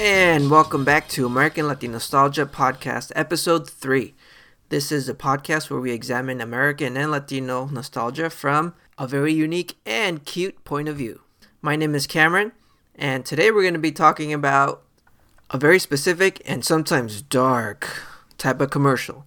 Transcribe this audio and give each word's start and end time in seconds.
And 0.00 0.48
welcome 0.48 0.84
back 0.84 1.08
to 1.08 1.26
American 1.26 1.66
Latin 1.66 1.90
Nostalgia 1.90 2.46
Podcast, 2.46 3.10
Episode 3.16 3.68
3. 3.68 4.14
This 4.68 4.92
is 4.92 5.08
a 5.08 5.14
podcast 5.14 5.70
where 5.70 5.80
we 5.80 5.90
examine 5.90 6.40
American 6.40 6.96
and 6.96 7.10
Latino 7.10 7.66
nostalgia 7.66 8.30
from 8.30 8.74
a 8.96 9.08
very 9.08 9.32
unique 9.32 9.76
and 9.84 10.24
cute 10.24 10.64
point 10.64 10.88
of 10.88 10.98
view. 10.98 11.22
My 11.60 11.74
name 11.74 11.96
is 11.96 12.06
Cameron, 12.06 12.52
and 12.94 13.26
today 13.26 13.50
we're 13.50 13.62
going 13.62 13.74
to 13.74 13.80
be 13.80 13.90
talking 13.90 14.32
about 14.32 14.84
a 15.50 15.58
very 15.58 15.80
specific 15.80 16.40
and 16.46 16.64
sometimes 16.64 17.20
dark 17.20 17.88
type 18.38 18.60
of 18.60 18.70
commercial. 18.70 19.26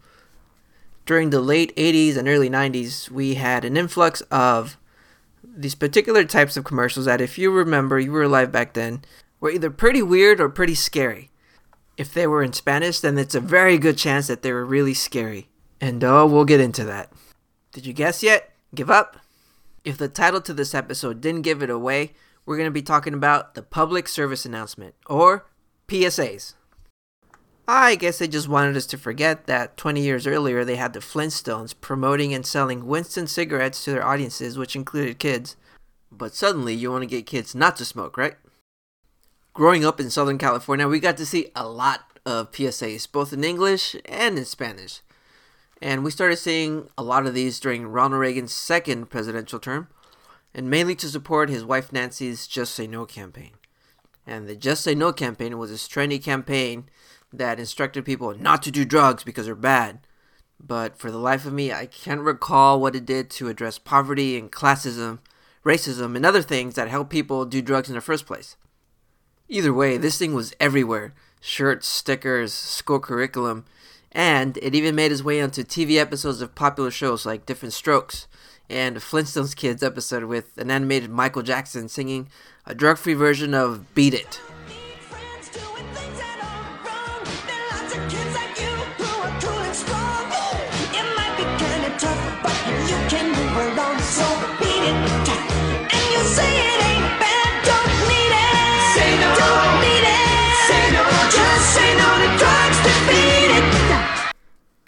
During 1.06 1.32
the 1.32 1.42
late 1.42 1.76
80s 1.76 2.16
and 2.16 2.30
early 2.30 2.50
90s, 2.50 3.12
we 3.12 3.34
had 3.34 3.66
an 3.66 3.76
influx 3.76 4.22
of 4.32 4.78
these 5.44 5.76
particular 5.76 6.24
types 6.24 6.56
of 6.56 6.64
commercials 6.64 7.08
that, 7.08 7.20
if 7.20 7.38
you 7.38 7.52
remember, 7.52 8.00
you 8.00 8.14
were 8.14 8.24
alive 8.24 8.54
back 8.54 8.74
then, 8.74 9.04
were 9.42 9.52
either 9.52 9.70
pretty 9.70 10.02
weird 10.02 10.40
or 10.40 10.48
pretty 10.48 10.76
scary. 10.76 11.30
If 11.98 12.14
they 12.14 12.26
were 12.26 12.42
in 12.42 12.54
Spanish, 12.54 13.02
then 13.02 13.18
it's 13.18 13.36
a 13.36 13.42
very 13.42 13.78
good 13.78 13.98
chance 13.98 14.28
that 14.28 14.44
they 14.44 14.54
were 14.54 14.66
really 14.66 14.94
scary. 14.94 15.50
And 15.82 16.02
oh, 16.04 16.26
we'll 16.26 16.46
get 16.46 16.62
into 16.62 16.86
that. 16.86 17.12
Did 17.74 17.86
you 17.86 17.92
guess 17.92 18.24
yet? 18.24 18.54
Give 18.74 18.90
up? 18.90 19.18
If 19.84 19.98
the 19.98 20.08
title 20.08 20.42
to 20.42 20.54
this 20.54 20.74
episode 20.74 21.20
didn't 21.20 21.42
give 21.42 21.62
it 21.62 21.70
away, 21.70 22.14
we're 22.46 22.58
going 22.58 22.68
to 22.68 22.72
be 22.72 22.82
talking 22.82 23.14
about 23.14 23.56
the 23.56 23.64
public 23.64 24.08
service 24.08 24.46
announcement, 24.46 24.96
or 25.08 25.48
PSAs. 25.88 26.54
I 27.68 27.96
guess 27.96 28.20
they 28.20 28.28
just 28.28 28.48
wanted 28.48 28.76
us 28.76 28.86
to 28.88 28.98
forget 28.98 29.46
that 29.46 29.78
20 29.78 30.02
years 30.02 30.28
earlier 30.28 30.66
they 30.66 30.76
had 30.76 30.94
the 30.94 31.00
Flintstones 31.00 31.74
promoting 31.80 32.34
and 32.34 32.46
selling 32.46 32.86
Winston 32.86 33.28
cigarettes 33.28 33.84
to 33.86 33.92
their 33.92 34.06
audiences, 34.06 34.58
which 34.58 34.76
included 34.76 35.20
kids. 35.20 35.56
But 36.12 36.36
suddenly 36.36 36.74
you 36.74 36.92
want 36.92 37.04
to 37.04 37.08
get 37.08 37.26
kids 37.26 37.56
not 37.56 37.78
to 37.78 37.86
smoke, 37.86 38.18
right? 38.18 38.36
Growing 39.54 39.84
up 39.84 40.00
in 40.00 40.10
Southern 40.10 40.38
California, 40.38 40.88
we 40.88 41.02
got 41.02 41.18
to 41.18 41.26
see 41.26 41.52
a 41.58 41.68
lot 41.68 42.06
of 42.26 42.54
PSAs, 42.54 43.12
both 43.12 43.34
in 43.34 43.44
English 43.44 43.98
and 44.06 44.38
in 44.38 44.46
Spanish. 44.46 45.02
And 45.82 46.06
we 46.06 46.12
started 46.12 46.38
seeing 46.38 46.88
a 46.98 47.04
lot 47.04 47.26
of 47.26 47.34
these 47.34 47.60
during 47.60 47.88
Ronald 47.88 48.22
Reagan's 48.22 48.54
second 48.54 49.10
presidential 49.10 49.60
term, 49.60 49.90
and 50.54 50.70
mainly 50.70 50.96
to 50.96 51.10
support 51.10 51.50
his 51.50 51.66
wife 51.66 51.92
Nancy's 51.92 52.48
Just 52.48 52.74
Say 52.74 52.88
No 52.88 53.06
campaign. 53.06 53.52
And 54.26 54.48
the 54.48 54.56
Just 54.56 54.86
Say 54.86 54.96
No 54.96 55.12
campaign 55.12 55.58
was 55.58 55.70
this 55.70 55.86
trendy 55.86 56.24
campaign 56.24 56.86
that 57.34 57.60
instructed 57.60 58.06
people 58.06 58.34
not 58.34 58.64
to 58.64 58.72
do 58.72 58.86
drugs 58.86 59.26
because 59.26 59.48
they're 59.48 59.56
bad. 59.56 60.00
But 60.62 60.98
for 60.98 61.12
the 61.12 61.18
life 61.18 61.46
of 61.46 61.52
me, 61.52 61.74
I 61.74 61.88
can't 61.88 62.22
recall 62.22 62.80
what 62.80 62.96
it 62.96 63.06
did 63.06 63.30
to 63.32 63.50
address 63.50 63.78
poverty 63.78 64.38
and 64.38 64.50
classism, 64.50 65.20
racism, 65.66 66.16
and 66.16 66.26
other 66.26 66.42
things 66.42 66.76
that 66.76 66.88
help 66.88 67.10
people 67.10 67.44
do 67.44 67.62
drugs 67.62 67.90
in 67.90 67.96
the 67.96 68.02
first 68.02 68.26
place. 68.26 68.56
Either 69.54 69.74
way, 69.74 69.98
this 69.98 70.18
thing 70.18 70.34
was 70.34 70.56
everywhere 70.62 71.14
shirts, 71.42 71.86
stickers, 71.86 72.54
school 72.54 73.02
curriculum, 73.02 73.66
and 74.14 74.58
it 74.62 74.74
even 74.74 74.96
made 74.96 75.12
its 75.12 75.24
way 75.24 75.42
onto 75.42 75.62
TV 75.62 75.98
episodes 75.98 76.42
of 76.42 76.56
popular 76.56 76.90
shows 76.90 77.26
like 77.26 77.46
Diff'rent 77.46 77.74
Strokes 77.74 78.28
and 78.70 78.96
Flintstones 78.96 79.54
Kids 79.54 79.84
episode 79.84 80.24
with 80.24 80.58
an 80.58 80.72
animated 80.72 81.10
Michael 81.10 81.42
Jackson 81.42 81.90
singing 81.90 82.30
a 82.66 82.74
drug 82.74 82.98
free 82.98 83.14
version 83.14 83.54
of 83.54 83.94
Beat 83.94 84.14
It. 84.14 84.40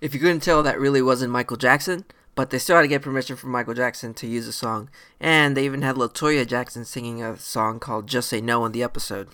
If 0.03 0.13
you 0.13 0.19
couldn't 0.19 0.41
tell, 0.41 0.61
that 0.63 0.81
really 0.81 1.01
wasn't 1.01 1.31
Michael 1.31 1.55
Jackson, 1.55 2.03
but 2.35 2.49
they 2.49 2.59
still 2.59 2.75
had 2.75 2.81
to 2.81 2.89
get 2.89 3.01
permission 3.01 3.37
from 3.37 3.51
Michael 3.51 3.73
Jackson 3.73 4.13
to 4.15 4.27
use 4.27 4.45
the 4.45 4.51
song, 4.51 4.89
and 5.17 5.55
they 5.55 5.63
even 5.63 5.81
had 5.81 5.97
La 5.97 6.09
Toya 6.09 6.45
Jackson 6.45 6.83
singing 6.83 7.23
a 7.23 7.37
song 7.37 7.79
called 7.79 8.05
Just 8.05 8.27
Say 8.27 8.41
No 8.41 8.65
in 8.65 8.73
the 8.73 8.83
episode. 8.83 9.29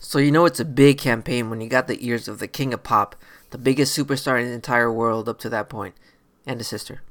So 0.00 0.20
you 0.20 0.30
know 0.30 0.44
it's 0.44 0.60
a 0.60 0.64
big 0.64 0.98
campaign 0.98 1.50
when 1.50 1.60
you 1.60 1.68
got 1.68 1.88
the 1.88 2.06
ears 2.06 2.28
of 2.28 2.38
the 2.38 2.46
king 2.46 2.72
of 2.72 2.84
pop, 2.84 3.16
the 3.50 3.58
biggest 3.58 3.98
superstar 3.98 4.40
in 4.40 4.46
the 4.46 4.52
entire 4.52 4.92
world 4.92 5.28
up 5.28 5.40
to 5.40 5.48
that 5.48 5.68
point, 5.68 5.96
and 6.46 6.60
his 6.60 6.68
sister. 6.68 7.02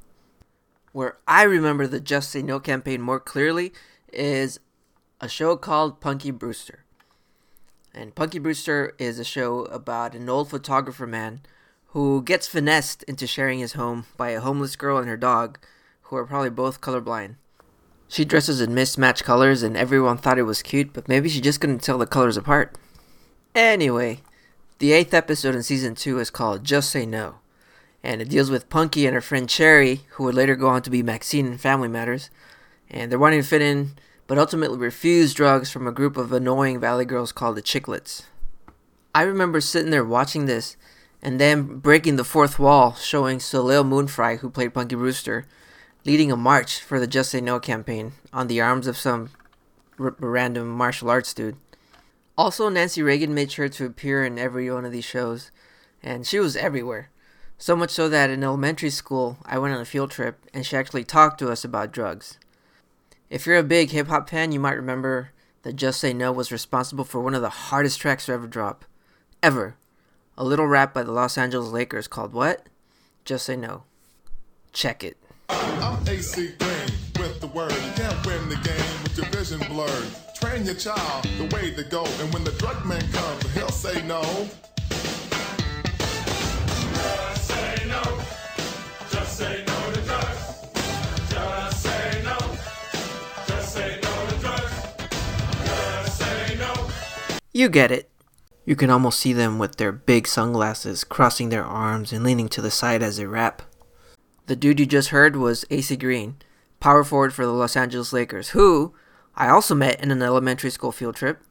Where 0.94 1.18
I 1.28 1.44
remember 1.44 1.86
the 1.86 2.00
Just 2.00 2.32
Say 2.32 2.42
No 2.42 2.62
campaign 2.62 3.02
more 3.02 3.20
clearly 3.20 3.74
is 4.14 4.62
a 5.20 5.28
show 5.28 5.58
called 5.58 6.00
Punky 6.00 6.32
Brewster. 6.32 6.86
And 7.94 8.16
Punky 8.16 8.40
Brewster 8.40 8.96
is 8.98 9.20
a 9.20 9.26
show 9.26 9.66
about 9.66 10.16
an 10.16 10.30
old 10.30 10.50
photographer 10.50 11.06
man 11.06 11.42
who 11.92 12.22
gets 12.22 12.48
finessed 12.48 13.04
into 13.04 13.26
sharing 13.26 13.60
his 13.60 13.74
home 13.74 14.06
by 14.16 14.30
a 14.30 14.42
homeless 14.42 14.76
girl 14.76 14.98
and 14.98 15.08
her 15.08 15.18
dog, 15.18 15.60
who 16.04 16.16
are 16.16 16.26
probably 16.26 16.50
both 16.50 16.82
colorblind. 16.82 17.36
She 18.08 18.26
dresses 18.26 18.62
in 18.62 18.74
mismatched 18.74 19.24
colors, 19.24 19.64
and 19.64 19.78
everyone 19.78 20.18
thought 20.18 20.40
it 20.40 20.44
was 20.44 20.62
cute, 20.62 20.94
but 20.94 21.08
maybe 21.08 21.30
she 21.30 21.42
just 21.42 21.62
couldn't 21.62 21.84
tell 21.84 21.98
the 21.98 22.08
colors 22.08 22.38
apart. 22.38 22.76
Anyway, 23.54 24.22
the 24.80 24.92
eighth 24.92 25.14
episode 25.14 25.56
in 25.56 25.64
season 25.64 25.96
two 25.96 26.20
is 26.20 26.30
called 26.30 26.64
Just 26.64 26.92
Say 26.92 27.06
No, 27.06 27.36
and 28.04 28.22
it 28.22 28.30
deals 28.30 28.50
with 28.50 28.70
Punky 28.70 29.06
and 29.06 29.14
her 29.14 29.22
friend 29.22 29.50
Cherry, 29.50 30.02
who 30.12 30.24
would 30.24 30.36
later 30.36 30.56
go 30.56 30.70
on 30.70 30.82
to 30.84 30.90
be 30.90 31.04
Maxine 31.04 31.48
in 31.48 31.58
Family 31.58 31.88
Matters, 31.88 32.30
and 32.90 33.12
they're 33.12 33.20
wanting 33.20 33.42
to 33.42 33.48
fit 33.48 33.62
in, 33.62 33.92
but 34.26 34.38
ultimately 34.38 34.78
refuse 34.78 35.34
drugs 35.34 35.72
from 35.72 35.88
a 35.88 35.92
group 35.92 36.18
of 36.18 36.32
annoying 36.32 36.80
Valley 36.80 37.06
girls 37.06 37.32
called 37.32 37.58
the 37.58 37.62
Chicklets. 37.62 38.24
I 39.14 39.24
remember 39.24 39.60
sitting 39.60 39.90
there 39.90 40.06
watching 40.06 40.46
this 40.46 40.78
and 41.22 41.40
then 41.40 41.80
breaking 41.80 42.16
the 42.16 42.24
fourth 42.24 42.60
wall, 42.60 42.96
showing 42.96 43.40
Soleil 43.40 43.84
Moon 43.84 44.08
Frye, 44.08 44.38
who 44.38 44.50
played 44.50 44.74
Punky 44.74 44.96
Brewster, 44.96 45.46
leading 46.06 46.32
a 46.32 46.38
march 46.38 46.82
for 46.82 47.00
the 47.00 47.08
Just 47.08 47.32
Say 47.32 47.42
No 47.42 47.60
campaign 47.60 48.14
on 48.32 48.48
the 48.48 48.62
arms 48.62 48.88
of 48.88 48.98
some 48.98 49.30
r- 50.00 50.16
random 50.20 50.70
martial 50.70 51.10
arts 51.10 51.34
dude. 51.34 51.58
Also, 52.38 52.70
Nancy 52.70 53.02
Reagan 53.02 53.34
made 53.34 53.52
sure 53.52 53.68
to 53.68 53.86
appear 53.86 54.24
in 54.24 54.40
every 54.40 54.72
one 54.72 54.86
of 54.86 54.94
these 54.94 55.04
shows, 55.06 55.52
and 56.02 56.26
she 56.26 56.40
was 56.40 56.56
everywhere. 56.56 57.10
So 57.58 57.76
much 57.76 57.90
so 57.90 58.08
that 58.08 58.30
in 58.30 58.42
elementary 58.42 58.90
school, 58.90 59.38
I 59.44 59.60
went 59.60 59.74
on 59.76 59.82
a 59.82 59.86
field 59.86 60.12
trip 60.12 60.40
and 60.54 60.66
she 60.66 60.78
actually 60.78 61.04
talked 61.04 61.40
to 61.40 61.52
us 61.52 61.66
about 61.66 61.92
drugs. 61.92 62.38
If 63.30 63.46
you're 63.46 63.58
a 63.58 63.64
big 63.64 63.90
hip 63.90 64.08
hop 64.08 64.30
fan, 64.30 64.54
you 64.54 64.62
might 64.62 64.78
remember 64.78 65.32
that 65.64 65.76
Just 65.76 66.00
Say 66.00 66.14
No 66.14 66.32
was 66.32 66.54
responsible 66.54 67.04
for 67.04 67.20
one 67.20 67.36
of 67.36 67.42
the 67.42 67.50
hardest 67.50 68.00
tracks 68.00 68.28
to 68.28 68.32
ever 68.32 68.48
drop. 68.48 68.86
Ever 69.44 69.76
a 70.40 70.44
little 70.44 70.66
rap 70.66 70.94
by 70.94 71.04
the 71.04 71.12
Los 71.12 71.38
Angeles 71.38 71.70
Lakers 71.70 72.08
called 72.08 72.32
what? 72.32 72.66
Just 73.26 73.46
say 73.46 73.58
no. 73.58 73.84
Check 74.72 75.04
it. 75.04 75.18
I'm 75.50 76.08
AC 76.08 76.54
Green 76.58 76.90
with 77.20 77.42
the 77.42 77.48
word. 77.48 77.74
You 77.74 77.92
can't 77.96 78.26
win 78.26 78.48
the 78.48 78.56
game 78.56 79.04
with 79.04 79.18
your 79.18 79.26
vision 79.28 79.60
blurred. 79.68 80.08
Train 80.36 80.66
your 80.66 80.76
child 80.76 81.26
the 81.38 81.54
way 81.54 81.72
to 81.72 81.84
go, 81.84 82.06
and 82.22 82.34
when 82.34 82.46
the 82.46 82.54
drug 82.54 82.86
man 82.86 83.02
comes, 83.12 83.54
he'll 83.54 83.68
say 83.68 84.02
no. 84.08 84.22
Just 86.94 87.48
say 87.48 87.86
no. 87.88 88.02
Just 89.12 89.38
say 89.38 89.64
no 89.68 89.92
to 89.92 90.02
drugs. 90.04 90.70
Just 91.30 91.84
say 91.84 92.22
no. 92.24 92.38
Just 93.46 93.74
say 93.74 94.00
no 94.02 94.30
to 94.30 94.36
drugs. 94.38 94.74
Just 95.66 96.18
say 96.18 96.56
no. 96.58 96.74
You 97.52 97.68
get 97.68 97.92
it. 97.92 98.10
You 98.70 98.76
can 98.76 98.92
almost 98.92 99.20
see 99.20 99.34
them 99.34 99.58
with 99.58 99.78
their 99.78 99.92
big 99.92 100.28
sunglasses, 100.28 101.04
crossing 101.04 101.50
their 101.50 101.66
arms 101.66 102.14
and 102.14 102.24
leaning 102.24 102.48
to 102.50 102.62
the 102.62 102.70
side 102.70 103.02
as 103.02 103.18
they 103.18 103.26
rap. 103.26 103.64
The 104.46 104.56
dude 104.56 104.80
you 104.80 104.86
just 104.86 105.10
heard 105.10 105.36
was 105.36 105.66
AC 105.72 105.96
Green, 105.96 106.36
power 106.80 107.04
forward 107.04 107.34
for 107.34 107.48
the 107.48 107.52
Los 107.52 107.76
Angeles 107.76 108.14
Lakers, 108.14 108.50
who 108.50 108.94
I 109.36 109.50
also 109.50 109.74
met 109.74 110.00
in 110.04 110.12
an 110.12 110.22
elementary 110.22 110.70
school 110.70 110.92
field 110.92 111.16
trip, 111.16 111.42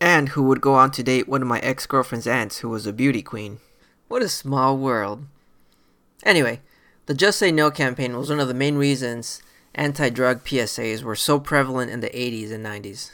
and 0.00 0.28
who 0.28 0.44
would 0.44 0.60
go 0.60 0.74
on 0.74 0.92
to 0.92 1.02
date 1.02 1.28
one 1.28 1.42
of 1.42 1.48
my 1.48 1.58
ex 1.62 1.84
girlfriend's 1.84 2.28
aunts, 2.28 2.58
who 2.58 2.68
was 2.68 2.86
a 2.86 2.92
beauty 2.92 3.22
queen. 3.22 3.58
What 4.06 4.22
a 4.22 4.28
small 4.28 4.78
world. 4.78 5.26
Anyway, 6.22 6.60
the 7.06 7.14
Just 7.14 7.40
Say 7.40 7.50
No 7.50 7.72
campaign 7.72 8.16
was 8.16 8.30
one 8.30 8.38
of 8.38 8.46
the 8.46 8.54
main 8.54 8.76
reasons 8.76 9.42
anti 9.74 10.10
drug 10.10 10.44
PSAs 10.44 11.02
were 11.02 11.16
so 11.16 11.40
prevalent 11.40 11.90
in 11.90 11.98
the 11.98 12.10
80s 12.10 12.52
and 12.52 12.64
90s. 12.64 13.10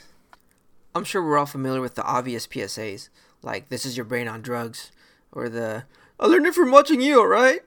I'm 0.94 1.04
sure 1.04 1.24
we're 1.24 1.38
all 1.38 1.46
familiar 1.46 1.80
with 1.80 1.94
the 1.94 2.04
obvious 2.04 2.46
PSAs, 2.46 3.08
like 3.44 3.68
this 3.68 3.84
is 3.84 3.96
your 3.96 4.04
brain 4.04 4.28
on 4.28 4.42
drugs, 4.42 4.90
or 5.32 5.48
the 5.48 5.84
I 6.18 6.26
learned 6.26 6.46
it 6.46 6.54
from 6.54 6.70
watching 6.70 7.00
you, 7.00 7.20
alright? 7.20 7.60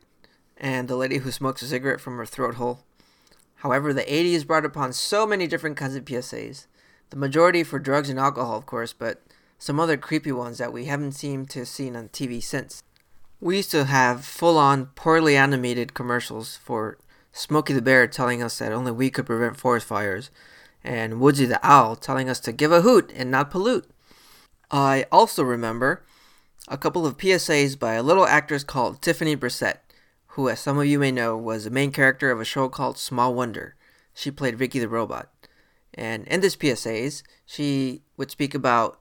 And 0.57 0.87
the 0.87 0.95
lady 0.95 1.17
who 1.17 1.31
smokes 1.31 1.61
a 1.61 1.67
cigarette 1.67 2.01
from 2.01 2.17
her 2.17 2.25
throat 2.25 2.55
hole. 2.55 2.83
However, 3.57 3.93
the 3.93 4.03
80s 4.03 4.45
brought 4.45 4.65
upon 4.65 4.93
so 4.93 5.25
many 5.25 5.47
different 5.47 5.77
kinds 5.77 5.95
of 5.95 6.05
PSAs. 6.05 6.67
The 7.09 7.17
majority 7.17 7.63
for 7.63 7.79
drugs 7.79 8.09
and 8.09 8.19
alcohol, 8.19 8.57
of 8.57 8.65
course, 8.65 8.93
but 8.93 9.21
some 9.57 9.79
other 9.79 9.97
creepy 9.97 10.31
ones 10.31 10.57
that 10.59 10.73
we 10.73 10.85
haven't 10.85 11.13
seemed 11.13 11.49
to 11.51 11.59
have 11.59 11.67
seen 11.67 11.95
on 11.95 12.09
TV 12.09 12.41
since. 12.41 12.83
We 13.39 13.57
used 13.57 13.71
to 13.71 13.85
have 13.85 14.25
full 14.25 14.57
on, 14.57 14.87
poorly 14.87 15.35
animated 15.35 15.93
commercials 15.93 16.57
for 16.57 16.97
Smokey 17.31 17.73
the 17.73 17.81
Bear 17.81 18.07
telling 18.07 18.41
us 18.41 18.57
that 18.59 18.71
only 18.71 18.91
we 18.91 19.09
could 19.09 19.25
prevent 19.25 19.57
forest 19.57 19.85
fires, 19.85 20.31
and 20.83 21.19
Woodsy 21.19 21.45
the 21.45 21.59
Owl 21.63 21.95
telling 21.95 22.29
us 22.29 22.39
to 22.41 22.51
give 22.51 22.71
a 22.71 22.81
hoot 22.81 23.11
and 23.15 23.29
not 23.29 23.51
pollute. 23.51 23.85
I 24.69 25.05
also 25.11 25.43
remember 25.43 26.03
a 26.67 26.77
couple 26.77 27.05
of 27.05 27.17
PSAs 27.17 27.79
by 27.79 27.93
a 27.93 28.03
little 28.03 28.25
actress 28.25 28.63
called 28.63 29.01
Tiffany 29.01 29.35
Brissette, 29.35 29.79
who, 30.27 30.49
as 30.49 30.59
some 30.59 30.77
of 30.77 30.85
you 30.85 30.99
may 30.99 31.11
know, 31.11 31.37
was 31.37 31.63
the 31.63 31.69
main 31.69 31.91
character 31.91 32.31
of 32.31 32.41
a 32.41 32.45
show 32.45 32.67
called 32.67 32.97
Small 32.97 33.33
Wonder. 33.33 33.75
She 34.13 34.31
played 34.31 34.57
Vicky 34.57 34.79
the 34.79 34.89
Robot. 34.89 35.29
And 35.93 36.27
in 36.27 36.41
this 36.41 36.55
PSAs, 36.55 37.23
she 37.45 38.01
would 38.17 38.29
speak 38.29 38.53
about 38.53 38.99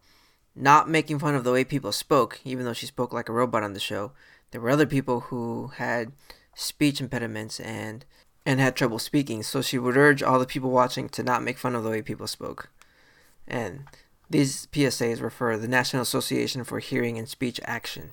not 0.54 0.88
making 0.88 1.18
fun 1.18 1.34
of 1.34 1.44
the 1.44 1.52
way 1.52 1.64
people 1.64 1.92
spoke, 1.92 2.40
even 2.44 2.64
though 2.64 2.72
she 2.72 2.86
spoke 2.86 3.12
like 3.12 3.28
a 3.28 3.32
robot 3.32 3.62
on 3.62 3.74
the 3.74 3.80
show. 3.80 4.12
There 4.50 4.60
were 4.60 4.70
other 4.70 4.86
people 4.86 5.20
who 5.20 5.72
had 5.76 6.12
speech 6.54 7.00
impediments 7.00 7.60
and 7.60 8.04
and 8.46 8.60
had 8.60 8.76
trouble 8.76 9.00
speaking, 9.00 9.42
so 9.42 9.60
she 9.60 9.76
would 9.76 9.96
urge 9.96 10.22
all 10.22 10.38
the 10.38 10.46
people 10.46 10.70
watching 10.70 11.08
to 11.08 11.22
not 11.24 11.42
make 11.42 11.58
fun 11.58 11.74
of 11.74 11.82
the 11.82 11.90
way 11.90 12.00
people 12.00 12.28
spoke. 12.28 12.70
And 13.46 13.84
these 14.28 14.66
PSAs 14.66 15.22
refer 15.22 15.52
to 15.52 15.58
the 15.58 15.68
National 15.68 16.02
Association 16.02 16.64
for 16.64 16.80
Hearing 16.80 17.18
and 17.18 17.28
Speech 17.28 17.60
Action. 17.64 18.10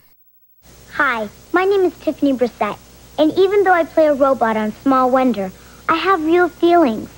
Hi, 0.93 1.27
my 1.51 1.65
name 1.65 1.81
is 1.81 1.97
Tiffany 1.97 2.33
Brissette, 2.33 2.77
and 3.17 3.31
even 3.33 3.63
though 3.63 3.73
I 3.73 3.83
play 3.83 4.07
a 4.07 4.13
robot 4.13 4.55
on 4.55 4.71
Small 4.71 5.09
Wonder, 5.09 5.51
I 5.89 5.95
have 5.95 6.23
real 6.23 6.49
feelings. 6.49 7.09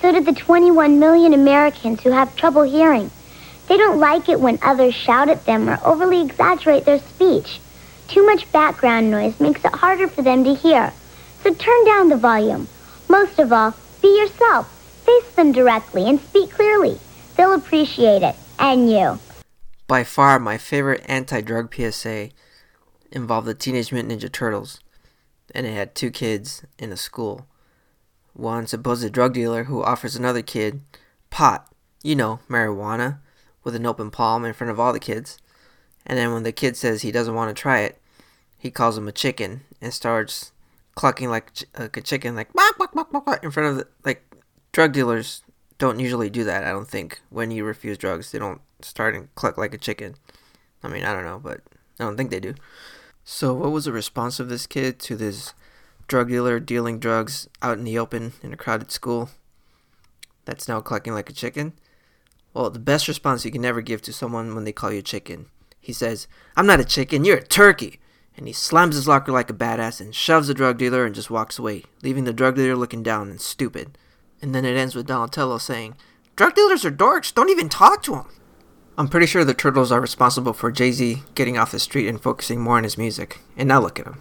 So 0.00 0.12
do 0.12 0.20
the 0.20 0.32
21 0.32 0.98
million 0.98 1.34
Americans 1.34 2.02
who 2.02 2.10
have 2.10 2.36
trouble 2.36 2.62
hearing. 2.62 3.10
They 3.66 3.76
don't 3.76 4.00
like 4.00 4.30
it 4.30 4.40
when 4.40 4.58
others 4.62 4.94
shout 4.94 5.28
at 5.28 5.44
them 5.44 5.68
or 5.68 5.78
overly 5.84 6.22
exaggerate 6.22 6.86
their 6.86 7.00
speech. 7.00 7.60
Too 8.06 8.24
much 8.24 8.50
background 8.50 9.10
noise 9.10 9.38
makes 9.38 9.62
it 9.62 9.74
harder 9.74 10.08
for 10.08 10.22
them 10.22 10.44
to 10.44 10.54
hear. 10.54 10.94
So 11.42 11.52
turn 11.52 11.84
down 11.84 12.08
the 12.08 12.16
volume. 12.16 12.68
Most 13.08 13.38
of 13.38 13.52
all, 13.52 13.74
be 14.00 14.08
yourself. 14.18 14.72
Face 15.04 15.30
them 15.32 15.52
directly 15.52 16.08
and 16.08 16.18
speak 16.18 16.50
clearly. 16.50 16.98
They'll 17.38 17.54
appreciate 17.54 18.22
it. 18.22 18.34
And 18.58 18.90
you. 18.90 19.20
By 19.86 20.02
far, 20.02 20.40
my 20.40 20.58
favorite 20.58 21.04
anti 21.06 21.40
drug 21.40 21.72
PSA 21.72 22.30
involved 23.12 23.46
the 23.46 23.54
Teenage 23.54 23.92
Mutant 23.92 24.20
Ninja 24.20 24.30
Turtles, 24.30 24.80
and 25.54 25.64
it 25.64 25.72
had 25.72 25.94
two 25.94 26.10
kids 26.10 26.64
in 26.80 26.90
a 26.90 26.96
school. 26.96 27.46
One 28.34 28.66
supposed 28.66 29.10
drug 29.12 29.34
dealer 29.34 29.64
who 29.64 29.84
offers 29.84 30.16
another 30.16 30.42
kid 30.42 30.80
pot, 31.30 31.72
you 32.02 32.16
know, 32.16 32.40
marijuana, 32.48 33.20
with 33.62 33.76
an 33.76 33.86
open 33.86 34.10
palm 34.10 34.44
in 34.44 34.52
front 34.52 34.72
of 34.72 34.80
all 34.80 34.92
the 34.92 34.98
kids. 34.98 35.38
And 36.04 36.18
then 36.18 36.32
when 36.32 36.42
the 36.42 36.52
kid 36.52 36.76
says 36.76 37.02
he 37.02 37.12
doesn't 37.12 37.34
want 37.34 37.54
to 37.54 37.60
try 37.60 37.80
it, 37.80 38.00
he 38.58 38.70
calls 38.72 38.98
him 38.98 39.06
a 39.06 39.12
chicken 39.12 39.60
and 39.80 39.94
starts 39.94 40.52
clucking 40.96 41.30
like, 41.30 41.52
like 41.78 41.96
a 41.96 42.00
chicken, 42.00 42.34
like 42.34 42.50
in 43.42 43.50
front 43.52 43.68
of 43.68 43.76
the, 43.76 43.86
like 44.04 44.24
drug 44.72 44.92
dealers 44.92 45.42
don't 45.78 46.00
usually 46.00 46.28
do 46.28 46.44
that. 46.44 46.64
I 46.64 46.70
don't 46.70 46.88
think 46.88 47.20
when 47.30 47.50
you 47.50 47.64
refuse 47.64 47.98
drugs, 47.98 48.30
they 48.30 48.38
don't 48.38 48.60
start 48.82 49.14
and 49.14 49.32
cluck 49.34 49.56
like 49.56 49.72
a 49.72 49.78
chicken. 49.78 50.16
I 50.82 50.88
mean, 50.88 51.04
I 51.04 51.12
don't 51.12 51.24
know, 51.24 51.38
but 51.38 51.60
I 51.98 52.04
don't 52.04 52.16
think 52.16 52.30
they 52.30 52.40
do. 52.40 52.54
So, 53.24 53.52
what 53.54 53.72
was 53.72 53.84
the 53.84 53.92
response 53.92 54.40
of 54.40 54.48
this 54.48 54.66
kid 54.66 54.98
to 55.00 55.16
this 55.16 55.52
drug 56.06 56.28
dealer 56.28 56.58
dealing 56.58 56.98
drugs 56.98 57.48
out 57.62 57.78
in 57.78 57.84
the 57.84 57.98
open 57.98 58.32
in 58.42 58.52
a 58.52 58.56
crowded 58.56 58.90
school 58.90 59.30
that's 60.44 60.68
now 60.68 60.80
clucking 60.80 61.12
like 61.12 61.30
a 61.30 61.34
chicken? 61.34 61.74
Well, 62.54 62.70
the 62.70 62.78
best 62.78 63.06
response 63.06 63.44
you 63.44 63.50
can 63.50 63.64
ever 63.64 63.82
give 63.82 64.02
to 64.02 64.12
someone 64.12 64.54
when 64.54 64.64
they 64.64 64.72
call 64.72 64.92
you 64.92 65.00
a 65.00 65.02
chicken. 65.02 65.46
He 65.78 65.92
says, 65.92 66.26
I'm 66.56 66.66
not 66.66 66.80
a 66.80 66.84
chicken, 66.84 67.24
you're 67.24 67.38
a 67.38 67.42
turkey. 67.42 68.00
And 68.36 68.46
he 68.46 68.52
slams 68.52 68.94
his 68.94 69.08
locker 69.08 69.32
like 69.32 69.50
a 69.50 69.54
badass 69.54 70.00
and 70.00 70.14
shoves 70.14 70.48
the 70.48 70.54
drug 70.54 70.78
dealer 70.78 71.04
and 71.04 71.14
just 71.14 71.30
walks 71.30 71.58
away, 71.58 71.84
leaving 72.02 72.24
the 72.24 72.32
drug 72.32 72.56
dealer 72.56 72.76
looking 72.76 73.02
down 73.02 73.28
and 73.30 73.40
stupid. 73.40 73.98
And 74.40 74.54
then 74.54 74.64
it 74.64 74.76
ends 74.76 74.94
with 74.94 75.06
Donatello 75.06 75.58
saying, 75.58 75.96
Drug 76.36 76.54
dealers 76.54 76.84
are 76.84 76.90
dorks, 76.90 77.34
don't 77.34 77.50
even 77.50 77.68
talk 77.68 78.02
to 78.04 78.12
them. 78.12 78.26
I'm 78.96 79.08
pretty 79.08 79.26
sure 79.26 79.44
the 79.44 79.54
Turtles 79.54 79.92
are 79.92 80.00
responsible 80.00 80.52
for 80.52 80.72
Jay 80.72 80.90
Z 80.92 81.22
getting 81.34 81.56
off 81.56 81.70
the 81.72 81.78
street 81.78 82.08
and 82.08 82.20
focusing 82.20 82.60
more 82.60 82.76
on 82.76 82.84
his 82.84 82.98
music. 82.98 83.40
And 83.56 83.68
now 83.68 83.80
look 83.80 84.00
at 84.00 84.06
him. 84.06 84.20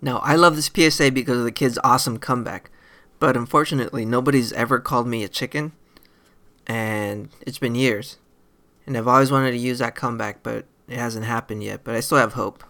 Now, 0.00 0.18
I 0.18 0.34
love 0.34 0.56
this 0.56 0.66
PSA 0.66 1.12
because 1.12 1.38
of 1.38 1.44
the 1.44 1.52
kid's 1.52 1.78
awesome 1.82 2.18
comeback, 2.18 2.70
but 3.18 3.36
unfortunately, 3.36 4.04
nobody's 4.04 4.52
ever 4.52 4.78
called 4.78 5.06
me 5.06 5.24
a 5.24 5.28
chicken, 5.28 5.72
and 6.66 7.30
it's 7.40 7.58
been 7.58 7.74
years. 7.74 8.18
And 8.86 8.98
I've 8.98 9.08
always 9.08 9.32
wanted 9.32 9.52
to 9.52 9.56
use 9.56 9.78
that 9.78 9.94
comeback, 9.94 10.42
but 10.42 10.66
it 10.88 10.98
hasn't 10.98 11.24
happened 11.24 11.62
yet, 11.64 11.84
but 11.84 11.94
I 11.94 12.00
still 12.00 12.18
have 12.18 12.34
hope. 12.34 12.64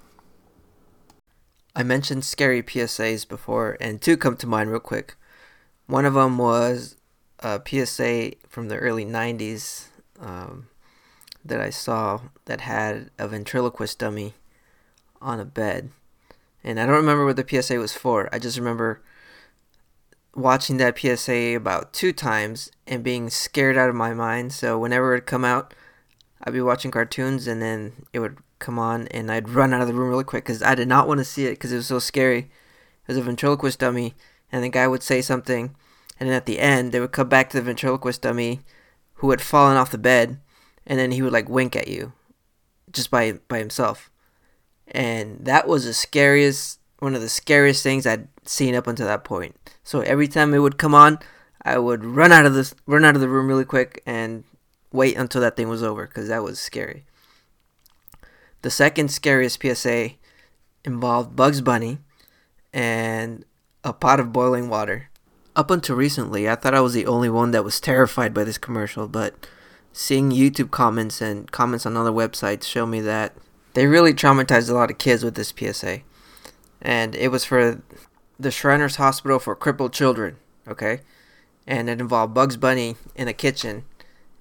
I 1.74 1.82
mentioned 1.82 2.24
scary 2.24 2.62
PSAs 2.62 3.26
before, 3.26 3.76
and 3.80 4.00
two 4.00 4.16
come 4.16 4.36
to 4.36 4.46
mind 4.46 4.70
real 4.70 4.78
quick. 4.78 5.16
One 5.86 6.04
of 6.04 6.14
them 6.14 6.38
was 6.38 6.96
a 7.40 7.60
PSA 7.64 8.32
from 8.48 8.68
the 8.68 8.78
early 8.78 9.04
90s 9.04 9.88
um, 10.18 10.68
that 11.44 11.60
I 11.60 11.70
saw 11.70 12.20
that 12.46 12.62
had 12.62 13.10
a 13.18 13.28
ventriloquist 13.28 13.98
dummy 13.98 14.34
on 15.20 15.40
a 15.40 15.44
bed. 15.44 15.90
And 16.62 16.80
I 16.80 16.86
don't 16.86 16.94
remember 16.94 17.26
what 17.26 17.36
the 17.36 17.62
PSA 17.62 17.78
was 17.78 17.92
for. 17.92 18.28
I 18.32 18.38
just 18.38 18.56
remember 18.56 19.02
watching 20.34 20.78
that 20.78 20.98
PSA 20.98 21.54
about 21.54 21.92
two 21.92 22.12
times 22.12 22.70
and 22.86 23.04
being 23.04 23.28
scared 23.28 23.76
out 23.76 23.90
of 23.90 23.94
my 23.94 24.14
mind. 24.14 24.52
So 24.52 24.78
whenever 24.78 25.12
it 25.12 25.16
would 25.18 25.26
come 25.26 25.44
out, 25.44 25.74
I'd 26.42 26.54
be 26.54 26.60
watching 26.62 26.90
cartoons 26.90 27.46
and 27.46 27.60
then 27.60 28.06
it 28.12 28.20
would 28.20 28.38
come 28.58 28.78
on 28.78 29.06
and 29.08 29.30
I'd 29.30 29.50
run 29.50 29.74
out 29.74 29.82
of 29.82 29.88
the 29.88 29.94
room 29.94 30.08
really 30.08 30.24
quick 30.24 30.44
because 30.44 30.62
I 30.62 30.74
did 30.74 30.88
not 30.88 31.06
want 31.06 31.18
to 31.18 31.24
see 31.24 31.44
it 31.46 31.50
because 31.50 31.72
it 31.72 31.76
was 31.76 31.86
so 31.86 31.98
scary. 31.98 32.38
It 32.38 33.08
was 33.08 33.16
a 33.18 33.22
ventriloquist 33.22 33.78
dummy 33.78 34.14
and 34.54 34.62
the 34.62 34.68
guy 34.68 34.86
would 34.86 35.02
say 35.02 35.20
something, 35.20 35.74
and 36.20 36.28
then 36.28 36.36
at 36.36 36.46
the 36.46 36.60
end 36.60 36.92
they 36.92 37.00
would 37.00 37.10
come 37.10 37.28
back 37.28 37.50
to 37.50 37.56
the 37.56 37.62
ventriloquist 37.62 38.22
dummy, 38.22 38.60
who 39.14 39.30
had 39.30 39.40
fallen 39.40 39.76
off 39.76 39.90
the 39.90 39.98
bed, 39.98 40.38
and 40.86 40.96
then 40.96 41.10
he 41.10 41.22
would 41.22 41.32
like 41.32 41.48
wink 41.48 41.74
at 41.74 41.88
you, 41.88 42.12
just 42.92 43.10
by 43.10 43.32
by 43.48 43.58
himself, 43.58 44.12
and 44.86 45.44
that 45.44 45.66
was 45.66 45.84
the 45.84 45.92
scariest, 45.92 46.78
one 47.00 47.16
of 47.16 47.20
the 47.20 47.28
scariest 47.28 47.82
things 47.82 48.06
I'd 48.06 48.28
seen 48.44 48.76
up 48.76 48.86
until 48.86 49.08
that 49.08 49.24
point. 49.24 49.56
So 49.82 50.02
every 50.02 50.28
time 50.28 50.54
it 50.54 50.60
would 50.60 50.78
come 50.78 50.94
on, 50.94 51.18
I 51.62 51.78
would 51.78 52.04
run 52.04 52.30
out 52.30 52.46
of 52.46 52.54
this, 52.54 52.76
run 52.86 53.04
out 53.04 53.16
of 53.16 53.20
the 53.20 53.28
room 53.28 53.48
really 53.48 53.64
quick, 53.64 54.04
and 54.06 54.44
wait 54.92 55.16
until 55.16 55.40
that 55.40 55.56
thing 55.56 55.68
was 55.68 55.82
over 55.82 56.06
because 56.06 56.28
that 56.28 56.44
was 56.44 56.60
scary. 56.60 57.06
The 58.62 58.70
second 58.70 59.10
scariest 59.10 59.60
PSA 59.60 60.10
involved 60.84 61.34
Bugs 61.34 61.60
Bunny 61.60 61.98
and 62.72 63.44
a 63.84 63.92
pot 63.92 64.18
of 64.18 64.32
boiling 64.32 64.68
water. 64.68 65.10
Up 65.54 65.70
until 65.70 65.94
recently, 65.94 66.48
I 66.48 66.56
thought 66.56 66.74
I 66.74 66.80
was 66.80 66.94
the 66.94 67.06
only 67.06 67.28
one 67.28 67.52
that 67.52 67.62
was 67.62 67.78
terrified 67.78 68.34
by 68.34 68.42
this 68.42 68.58
commercial, 68.58 69.06
but 69.06 69.46
seeing 69.92 70.30
YouTube 70.30 70.70
comments 70.70 71.20
and 71.20 71.52
comments 71.52 71.86
on 71.86 71.96
other 71.96 72.10
websites 72.10 72.64
show 72.64 72.86
me 72.86 73.00
that 73.02 73.34
they 73.74 73.86
really 73.86 74.14
traumatized 74.14 74.70
a 74.70 74.74
lot 74.74 74.90
of 74.90 74.98
kids 74.98 75.22
with 75.22 75.34
this 75.34 75.52
PSA. 75.56 76.00
And 76.82 77.14
it 77.14 77.28
was 77.28 77.44
for 77.44 77.82
the 78.40 78.50
Shriners 78.50 78.96
Hospital 78.96 79.38
for 79.38 79.54
Crippled 79.54 79.92
Children, 79.92 80.36
okay? 80.66 81.00
And 81.66 81.88
it 81.88 82.00
involved 82.00 82.34
Bugs 82.34 82.56
Bunny 82.56 82.96
in 83.14 83.28
a 83.28 83.32
kitchen. 83.32 83.84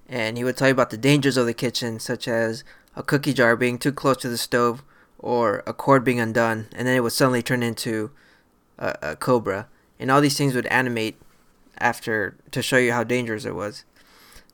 And 0.07 0.37
he 0.37 0.43
would 0.43 0.57
tell 0.57 0.69
you 0.69 0.73
about 0.73 0.89
the 0.89 0.97
dangers 0.97 1.37
of 1.37 1.45
the 1.45 1.53
kitchen, 1.53 1.99
such 1.99 2.27
as 2.27 2.63
a 2.95 3.03
cookie 3.03 3.33
jar 3.33 3.55
being 3.55 3.77
too 3.77 3.91
close 3.91 4.17
to 4.17 4.29
the 4.29 4.37
stove 4.37 4.83
or 5.19 5.63
a 5.65 5.73
cord 5.73 6.03
being 6.03 6.19
undone, 6.19 6.67
and 6.73 6.87
then 6.87 6.95
it 6.95 6.99
would 7.01 7.13
suddenly 7.13 7.41
turn 7.41 7.63
into 7.63 8.11
a, 8.77 8.95
a 9.01 9.15
cobra, 9.15 9.67
and 9.99 10.09
all 10.11 10.21
these 10.21 10.37
things 10.37 10.55
would 10.55 10.67
animate 10.67 11.19
after 11.79 12.35
to 12.51 12.61
show 12.61 12.77
you 12.77 12.91
how 12.91 13.03
dangerous 13.03 13.45
it 13.45 13.55
was. 13.55 13.83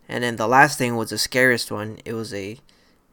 And 0.07 0.23
then 0.23 0.37
the 0.37 0.47
last 0.47 0.77
thing 0.77 0.95
was 0.95 1.11
the 1.11 1.17
scariest 1.17 1.71
one. 1.71 1.99
It 2.05 2.13
was 2.13 2.33
a 2.33 2.59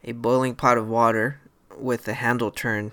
a 0.04 0.12
boiling 0.12 0.54
pot 0.54 0.78
of 0.78 0.88
water 0.88 1.40
with 1.76 2.04
the 2.04 2.14
handle 2.14 2.50
turned 2.50 2.92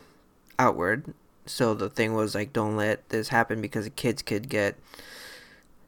outward. 0.57 1.13
So 1.45 1.73
the 1.73 1.89
thing 1.89 2.13
was 2.13 2.35
like, 2.35 2.53
don't 2.53 2.75
let 2.75 3.07
this 3.09 3.29
happen 3.29 3.61
because 3.61 3.85
the 3.85 3.91
kids 3.91 4.21
could 4.21 4.49
get 4.49 4.75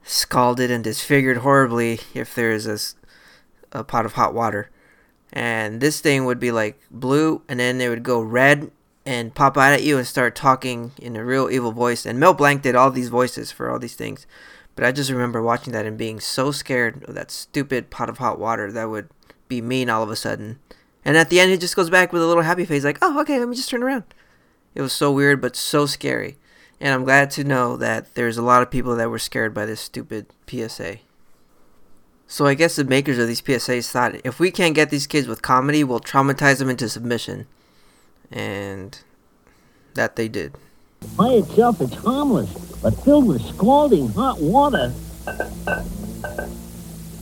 scalded 0.03 0.69
and 0.69 0.83
disfigured 0.83 1.37
horribly 1.37 1.99
if 2.13 2.35
there 2.35 2.51
is 2.51 2.67
a, 2.67 3.79
a 3.79 3.83
pot 3.83 4.05
of 4.05 4.13
hot 4.13 4.33
water. 4.33 4.69
And 5.33 5.81
this 5.81 5.99
thing 5.99 6.25
would 6.25 6.39
be 6.39 6.51
like 6.51 6.79
blue, 6.91 7.41
and 7.49 7.59
then 7.59 7.81
it 7.81 7.89
would 7.89 8.03
go 8.03 8.21
red, 8.21 8.71
and 9.05 9.35
pop 9.35 9.57
out 9.57 9.73
at 9.73 9.83
you 9.83 9.97
and 9.97 10.07
start 10.07 10.35
talking 10.35 10.91
in 10.99 11.15
a 11.15 11.23
real 11.23 11.49
evil 11.49 11.71
voice. 11.71 12.05
And 12.05 12.19
Mel 12.19 12.33
Blanc 12.33 12.61
did 12.61 12.75
all 12.75 12.89
these 12.89 13.09
voices 13.09 13.51
for 13.51 13.69
all 13.69 13.79
these 13.79 13.95
things. 13.95 14.25
But 14.75 14.83
I 14.83 14.91
just 14.91 15.11
remember 15.11 15.41
watching 15.41 15.73
that 15.73 15.85
and 15.85 15.97
being 15.97 16.19
so 16.19 16.51
scared 16.51 17.03
of 17.07 17.15
that 17.15 17.31
stupid 17.31 17.89
pot 17.89 18.09
of 18.09 18.17
hot 18.17 18.39
water 18.39 18.71
that 18.71 18.89
would 18.89 19.09
be 19.47 19.61
mean 19.61 19.89
all 19.89 20.03
of 20.03 20.09
a 20.09 20.15
sudden. 20.15 20.59
And 21.05 21.15
at 21.15 21.29
the 21.29 21.39
end, 21.39 21.51
he 21.51 21.57
just 21.57 21.75
goes 21.75 21.89
back 21.89 22.11
with 22.11 22.21
a 22.21 22.25
little 22.25 22.43
happy 22.43 22.65
face, 22.65 22.83
like, 22.83 22.97
oh, 23.01 23.19
okay, 23.21 23.39
let 23.39 23.47
me 23.47 23.55
just 23.55 23.69
turn 23.69 23.83
around. 23.83 24.03
It 24.73 24.81
was 24.81 24.91
so 24.91 25.11
weird, 25.11 25.39
but 25.39 25.55
so 25.55 25.85
scary. 25.85 26.37
And 26.81 26.93
I'm 26.93 27.05
glad 27.05 27.29
to 27.31 27.43
know 27.43 27.77
that 27.77 28.15
there's 28.15 28.37
a 28.37 28.41
lot 28.41 28.63
of 28.63 28.71
people 28.71 28.95
that 28.95 29.09
were 29.09 29.19
scared 29.19 29.53
by 29.53 29.65
this 29.65 29.79
stupid 29.79 30.25
PSA. 30.47 30.97
So 32.27 32.47
I 32.47 32.55
guess 32.55 32.75
the 32.75 32.83
makers 32.83 33.19
of 33.19 33.27
these 33.27 33.41
PSAs 33.41 33.89
thought 33.89 34.19
if 34.25 34.39
we 34.39 34.49
can't 34.49 34.75
get 34.75 34.89
these 34.89 35.07
kids 35.07 35.27
with 35.27 35.43
comedy, 35.43 35.83
we'll 35.83 35.99
traumatize 35.99 36.57
them 36.57 36.69
into 36.69 36.89
submission 36.89 37.45
and 38.31 38.99
that 39.93 40.15
they 40.15 40.27
did. 40.27 40.53
By 41.17 41.29
itself, 41.29 41.81
it's 41.81 41.95
harmless, 41.95 42.51
but 42.81 42.91
filled 43.03 43.27
with 43.27 43.45
scalding 43.45 44.09
hot 44.09 44.41
water. 44.41 44.93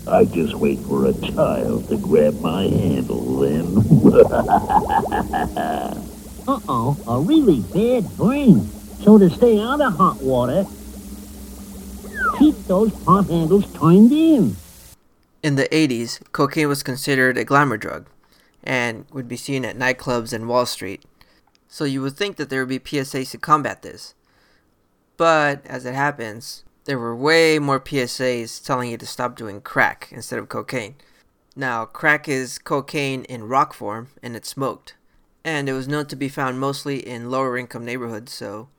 I 0.08 0.26
just 0.26 0.56
wait 0.56 0.80
for 0.80 1.08
a 1.08 1.14
child 1.14 1.88
to 1.90 1.98
grab 1.98 2.40
my 2.42 2.64
handle 2.64 3.40
then. 3.40 3.66
Uh-oh, 6.46 6.98
a 7.08 7.22
really 7.22 7.62
bad 7.62 8.06
brain. 8.18 8.70
So 9.02 9.18
to 9.18 9.30
stay 9.30 9.60
out 9.60 9.80
of 9.80 9.96
hot 9.96 10.22
water, 10.22 10.66
keep 12.38 12.56
those 12.66 12.92
pump 13.04 13.30
handles 13.30 13.72
turned 13.74 14.12
in. 14.12 14.58
In 15.42 15.56
the 15.56 15.68
80s, 15.70 16.20
cocaine 16.32 16.68
was 16.68 16.84
considered 16.84 17.38
a 17.38 17.46
glamour 17.46 17.78
drug 17.78 18.08
and 18.64 19.06
would 19.12 19.28
be 19.28 19.38
seen 19.38 19.66
at 19.66 19.78
nightclubs 19.78 20.34
and 20.34 20.48
Wall 20.48 20.66
Street. 20.66 21.04
So 21.68 21.84
you 21.86 22.02
would 22.02 22.16
think 22.16 22.38
that 22.38 22.50
there 22.50 22.62
would 22.62 22.70
be 22.70 22.80
PSAs 22.80 23.32
to 23.32 23.38
combat 23.38 23.82
this. 23.82 24.14
But 25.18 25.66
as 25.66 25.86
it 25.86 25.96
happens, 25.96 26.64
there 26.86 27.00
were 27.00 27.16
way 27.16 27.60
more 27.60 27.80
PSAs 27.80 28.64
telling 28.64 28.90
you 28.90 28.98
to 28.98 29.06
stop 29.06 29.36
doing 29.36 29.62
crack 29.62 30.10
instead 30.12 30.40
of 30.40 30.50
cocaine. 30.50 30.96
Now, 31.56 31.86
crack 31.86 32.28
is 32.28 32.58
cocaine 32.58 33.24
in 33.26 33.48
rock 33.48 33.74
form 33.74 34.10
and 34.22 34.36
it's 34.36 34.50
smoked. 34.50 34.96
And 35.46 35.68
it 35.68 35.74
was 35.74 35.88
known 35.88 36.06
to 36.08 36.16
be 36.16 36.30
found 36.30 36.60
mostly 36.60 37.06
in 37.06 37.30
lower 37.30 37.58
income 37.58 37.86
neighborhoods, 37.86 38.32
so 38.32 38.70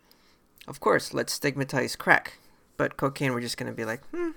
of 0.66 0.80
course, 0.80 1.12
let's 1.12 1.32
stigmatize 1.32 1.96
crack. 1.96 2.38
But 2.76 2.96
cocaine, 2.96 3.32
we're 3.32 3.40
just 3.40 3.56
going 3.56 3.70
to 3.70 3.76
be 3.76 3.84
like, 3.84 4.04
hmm. 4.06 4.30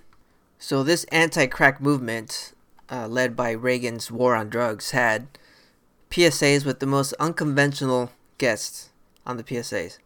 So, 0.59 0.83
this 0.83 1.03
anti 1.05 1.47
crack 1.47 1.79
movement, 1.79 2.53
uh, 2.91 3.07
led 3.07 3.35
by 3.35 3.51
Reagan's 3.51 4.11
war 4.11 4.35
on 4.35 4.49
drugs, 4.49 4.91
had 4.91 5.27
PSAs 6.09 6.65
with 6.65 6.79
the 6.79 6.85
most 6.85 7.13
unconventional 7.13 8.11
guests 8.37 8.89
on 9.25 9.37
the 9.37 9.43
PSAs. 9.43 9.97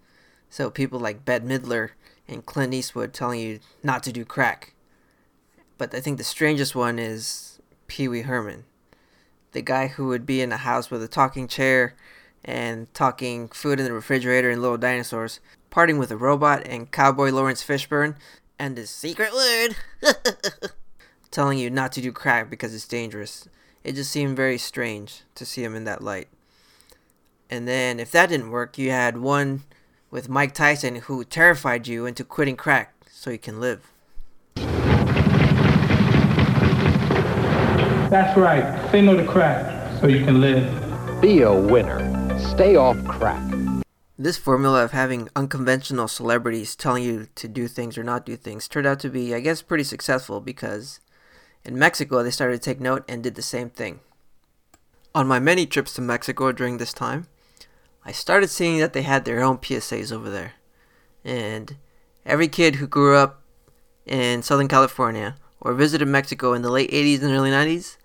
So, 0.49 0.69
people 0.69 0.99
like 0.99 1.25
Bette 1.25 1.45
Midler 1.45 1.91
and 2.27 2.45
Clint 2.45 2.73
Eastwood 2.73 3.13
telling 3.13 3.39
you 3.39 3.59
not 3.83 4.03
to 4.03 4.11
do 4.11 4.25
crack. 4.25 4.73
But 5.77 5.93
I 5.93 5.99
think 5.99 6.17
the 6.17 6.23
strangest 6.23 6.75
one 6.75 6.99
is 6.99 7.59
Pee 7.87 8.07
Wee 8.07 8.21
Herman, 8.21 8.65
the 9.51 9.61
guy 9.61 9.87
who 9.87 10.07
would 10.07 10.25
be 10.25 10.41
in 10.41 10.51
a 10.51 10.57
house 10.57 10.91
with 10.91 11.03
a 11.03 11.07
talking 11.07 11.47
chair 11.47 11.95
and 12.43 12.91
talking 12.93 13.47
food 13.49 13.79
in 13.79 13.85
the 13.85 13.93
refrigerator 13.93 14.49
and 14.49 14.61
little 14.61 14.77
dinosaurs, 14.77 15.39
parting 15.69 15.97
with 15.97 16.11
a 16.11 16.17
robot 16.17 16.65
and 16.65 16.91
cowboy 16.91 17.29
Laurence 17.29 17.63
Fishburne 17.63 18.15
and 18.59 18.77
his 18.77 18.89
secret 18.89 19.33
word 19.33 19.75
telling 21.31 21.57
you 21.57 21.69
not 21.69 21.91
to 21.93 22.01
do 22.01 22.11
crack 22.11 22.49
because 22.49 22.75
it's 22.75 22.87
dangerous. 22.87 23.47
It 23.83 23.95
just 23.95 24.11
seemed 24.11 24.35
very 24.35 24.57
strange 24.57 25.23
to 25.35 25.45
see 25.45 25.63
him 25.63 25.75
in 25.75 25.85
that 25.85 26.03
light. 26.03 26.27
And 27.49 27.67
then, 27.67 27.99
if 27.99 28.11
that 28.11 28.29
didn't 28.29 28.51
work, 28.51 28.77
you 28.77 28.91
had 28.91 29.17
one 29.17 29.63
with 30.11 30.29
Mike 30.29 30.53
Tyson 30.53 30.95
who 30.95 31.23
terrified 31.23 31.87
you 31.87 32.05
into 32.05 32.23
quitting 32.23 32.55
crack 32.55 32.93
so 33.09 33.29
you 33.29 33.39
can 33.39 33.59
live. 33.59 33.91
That's 38.11 38.37
right. 38.37 38.91
Say 38.91 39.01
no 39.01 39.15
to 39.15 39.25
crack 39.25 39.99
so 40.01 40.07
you 40.07 40.25
can 40.25 40.41
live. 40.41 41.21
Be 41.21 41.41
a 41.41 41.53
winner. 41.53 42.37
Stay 42.39 42.75
off 42.75 43.01
crack. 43.05 43.41
This 44.17 44.37
formula 44.37 44.83
of 44.83 44.91
having 44.91 45.29
unconventional 45.35 46.07
celebrities 46.07 46.75
telling 46.75 47.03
you 47.03 47.27
to 47.35 47.47
do 47.47 47.67
things 47.67 47.97
or 47.97 48.03
not 48.03 48.25
do 48.25 48.35
things 48.35 48.67
turned 48.67 48.85
out 48.85 48.99
to 48.99 49.09
be, 49.09 49.33
I 49.33 49.39
guess, 49.39 49.61
pretty 49.61 49.83
successful 49.83 50.41
because 50.41 50.99
in 51.63 51.77
Mexico 51.77 52.23
they 52.23 52.31
started 52.31 52.61
to 52.61 52.69
take 52.69 52.79
note 52.79 53.03
and 53.07 53.23
did 53.23 53.35
the 53.35 53.41
same 53.41 53.69
thing. 53.69 53.99
On 55.13 55.27
my 55.27 55.39
many 55.39 55.65
trips 55.65 55.93
to 55.93 56.01
Mexico 56.01 56.51
during 56.51 56.77
this 56.77 56.93
time, 56.93 57.27
I 58.03 58.11
started 58.11 58.49
seeing 58.49 58.79
that 58.79 58.93
they 58.93 59.03
had 59.03 59.25
their 59.25 59.43
own 59.43 59.57
PSAs 59.57 60.11
over 60.11 60.29
there. 60.29 60.53
And 61.23 61.77
every 62.25 62.47
kid 62.47 62.75
who 62.75 62.87
grew 62.87 63.15
up 63.15 63.43
in 64.05 64.41
Southern 64.41 64.67
California 64.67 65.35
or 65.59 65.73
visited 65.73 66.07
Mexico 66.07 66.53
in 66.53 66.61
the 66.61 66.71
late 66.71 66.89
80s 66.91 67.21
and 67.21 67.31
early 67.31 67.51
90s 67.51 67.97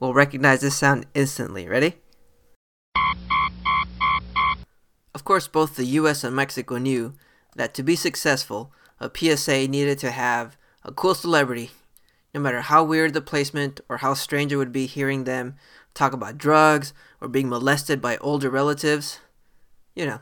will 0.00 0.14
recognize 0.14 0.60
this 0.60 0.76
sound 0.76 1.06
instantly. 1.14 1.68
Ready? 1.68 1.94
Of 5.14 5.24
course, 5.24 5.46
both 5.46 5.76
the 5.76 5.86
US 6.00 6.24
and 6.24 6.34
Mexico 6.34 6.78
knew 6.78 7.14
that 7.54 7.72
to 7.74 7.82
be 7.82 7.94
successful, 7.94 8.72
a 8.98 9.10
PSA 9.14 9.68
needed 9.68 9.98
to 10.00 10.10
have 10.10 10.56
a 10.82 10.92
cool 10.92 11.14
celebrity, 11.14 11.70
no 12.34 12.40
matter 12.40 12.62
how 12.62 12.82
weird 12.82 13.14
the 13.14 13.20
placement 13.20 13.80
or 13.88 13.98
how 13.98 14.12
strange 14.12 14.52
it 14.52 14.56
would 14.56 14.72
be 14.72 14.86
hearing 14.86 15.24
them 15.24 15.54
talk 15.94 16.12
about 16.12 16.36
drugs 16.36 16.92
or 17.20 17.28
being 17.28 17.48
molested 17.48 18.00
by 18.00 18.16
older 18.18 18.50
relatives. 18.50 19.20
You 19.94 20.06
know. 20.06 20.20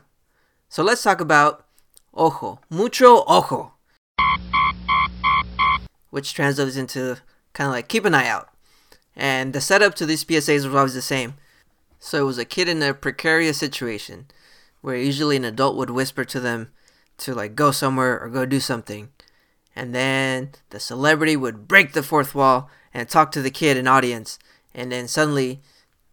So 0.69 0.83
let's 0.83 1.03
talk 1.03 1.19
about 1.19 1.65
ojo, 2.13 2.59
mucho 2.69 3.23
ojo, 3.27 3.73
which 6.11 6.33
translates 6.33 6.77
into 6.77 7.17
kind 7.53 7.67
of 7.67 7.73
like 7.73 7.87
keep 7.87 8.05
an 8.05 8.15
eye 8.15 8.27
out. 8.27 8.49
And 9.15 9.53
the 9.53 9.61
setup 9.61 9.93
to 9.95 10.05
these 10.05 10.23
PSAs 10.23 10.65
was 10.65 10.75
always 10.75 10.93
the 10.93 11.01
same. 11.01 11.35
So 11.99 12.21
it 12.21 12.25
was 12.25 12.37
a 12.37 12.45
kid 12.45 12.67
in 12.67 12.81
a 12.81 12.93
precarious 12.93 13.57
situation 13.57 14.27
where 14.81 14.97
usually 14.97 15.37
an 15.37 15.45
adult 15.45 15.77
would 15.77 15.89
whisper 15.89 16.25
to 16.25 16.39
them 16.39 16.71
to 17.19 17.33
like 17.33 17.55
go 17.55 17.71
somewhere 17.71 18.19
or 18.19 18.29
go 18.29 18.45
do 18.45 18.59
something. 18.59 19.09
And 19.75 19.93
then 19.93 20.51
the 20.69 20.79
celebrity 20.79 21.35
would 21.35 21.67
break 21.67 21.93
the 21.93 22.03
fourth 22.03 22.35
wall 22.35 22.69
and 22.93 23.09
talk 23.09 23.31
to 23.31 23.41
the 23.41 23.51
kid 23.51 23.77
and 23.77 23.87
audience. 23.87 24.37
And 24.73 24.91
then 24.91 25.07
suddenly 25.07 25.61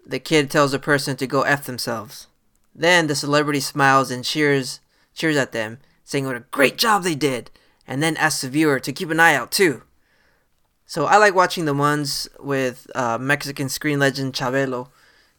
the 0.05 0.19
kid 0.19 0.51
tells 0.51 0.73
the 0.73 0.79
person 0.79 1.17
to 1.17 1.27
go 1.27 1.43
F 1.43 1.67
themselves. 1.67 2.27
Then 2.75 3.07
the 3.07 3.15
celebrity 3.15 3.61
smiles 3.61 4.11
and 4.11 4.25
cheers 4.25 4.81
cheers 5.13 5.37
at 5.37 5.53
them, 5.53 5.79
saying 6.05 6.25
what 6.25 6.37
a 6.37 6.45
great 6.51 6.79
job 6.79 7.03
they 7.03 7.17
did, 7.17 7.51
and 7.87 8.03
then 8.03 8.17
asks 8.17 8.43
the 8.43 8.49
viewer 8.49 8.81
to 8.81 8.93
keep 8.93 9.11
an 9.11 9.21
eye 9.21 9.35
out 9.35 9.51
too. 9.51 9.83
So 10.87 11.07
I 11.07 11.17
like 11.19 11.35
watching 11.35 11.67
the 11.67 11.75
ones 11.75 12.29
with 12.39 12.87
uh, 12.95 13.19
Mexican 13.19 13.69
screen 13.69 13.99
legend 13.99 14.33
Chabelo, 14.33 14.89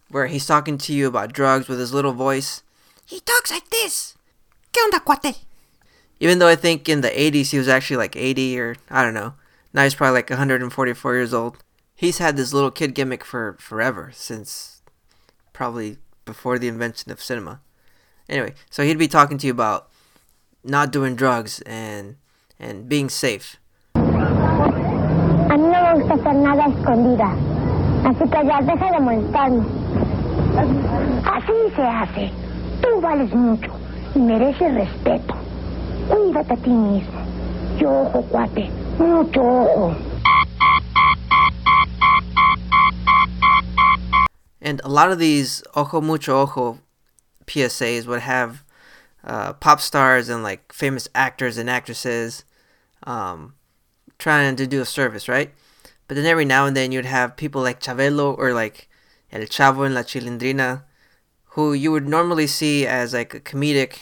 where 0.10 0.28
he's 0.28 0.46
talking 0.46 0.78
to 0.80 0.94
you 0.94 1.08
about 1.08 1.34
drugs 1.34 1.68
with 1.68 1.80
his 1.80 1.94
little 1.94 2.14
voice 2.14 2.62
he 3.12 3.20
talks 3.20 3.52
like 3.52 3.70
this. 3.70 4.16
¿Qué 4.72 4.82
onda, 4.82 5.02
cuate? 5.04 5.36
Even 6.22 6.38
though 6.38 6.48
I 6.48 6.56
think 6.56 6.88
in 6.88 7.02
the 7.02 7.10
80s 7.10 7.50
he 7.50 7.58
was 7.58 7.68
actually 7.68 7.98
like 7.98 8.16
80 8.16 8.60
or 8.60 8.76
I 8.92 9.04
don't 9.04 9.16
know. 9.16 9.34
Now 9.74 9.84
he's 9.84 9.96
probably 9.96 10.14
like 10.14 10.30
144 10.30 11.16
years 11.16 11.34
old. 11.34 11.58
He's 11.96 12.20
had 12.20 12.38
this 12.38 12.54
little 12.54 12.70
kid 12.70 12.94
gimmick 12.94 13.26
for 13.26 13.58
forever, 13.60 14.12
since 14.14 14.84
probably 15.52 15.98
before 16.24 16.60
the 16.60 16.68
invention 16.68 17.12
of 17.12 17.24
cinema. 17.24 17.62
Anyway, 18.30 18.54
so 18.70 18.84
he'd 18.84 19.00
be 19.00 19.08
talking 19.08 19.40
to 19.40 19.48
you 19.48 19.52
about 19.52 19.90
not 20.64 20.92
doing 20.92 21.16
drugs 21.16 21.60
and 21.62 22.18
and 22.60 22.88
being 22.88 23.10
safe. 23.10 23.58
A 23.96 24.00
mí 25.58 25.68
no 25.74 25.82
me 25.82 26.04
gusta 26.04 26.14
hacer 26.14 26.36
nada 26.36 26.70
escondida. 26.70 27.36
Así 28.06 28.30
que 28.30 28.46
ya 28.46 28.62
deja 28.62 28.92
de 28.92 29.00
molestarme. 29.00 29.66
Así 31.26 31.76
se 31.76 31.82
hace. 31.82 32.32
Tú 32.80 33.02
vales 33.02 33.34
mucho 33.34 33.72
y 34.14 34.20
mereces 34.20 34.76
respeto. 34.76 35.41
Ojo, 36.10 36.44
cuate. 38.30 38.70
Mucho 38.98 39.42
ojo. 39.42 39.96
And 44.62 44.82
a 44.84 44.90
lot 44.90 45.12
of 45.12 45.20
these 45.20 45.64
ojo 45.76 46.02
mucho 46.02 46.42
ojo 46.42 46.80
PSAs 47.46 48.06
would 48.06 48.22
have 48.22 48.64
uh, 49.24 49.54
pop 49.54 49.82
stars 49.82 50.30
and 50.30 50.44
like 50.44 50.72
famous 50.72 51.08
actors 51.14 51.58
and 51.58 51.70
actresses 51.70 52.46
um, 53.04 53.54
trying 54.18 54.56
to 54.56 54.68
do 54.68 54.82
a 54.82 54.86
service, 54.86 55.28
right? 55.28 55.52
But 56.08 56.16
then 56.16 56.26
every 56.26 56.46
now 56.46 56.66
and 56.66 56.76
then 56.76 56.92
you'd 56.92 57.06
have 57.06 57.38
people 57.38 57.62
like 57.62 57.80
Chabelo 57.80 58.38
or 58.38 58.54
like 58.54 58.90
El 59.32 59.42
Chavo 59.42 59.86
en 59.86 59.94
la 59.94 60.02
Chilindrina 60.02 60.84
who 61.52 61.74
you 61.74 61.92
would 61.92 62.08
normally 62.08 62.48
see 62.48 62.88
as 62.88 63.14
like 63.14 63.34
a 63.34 63.40
comedic 63.40 63.98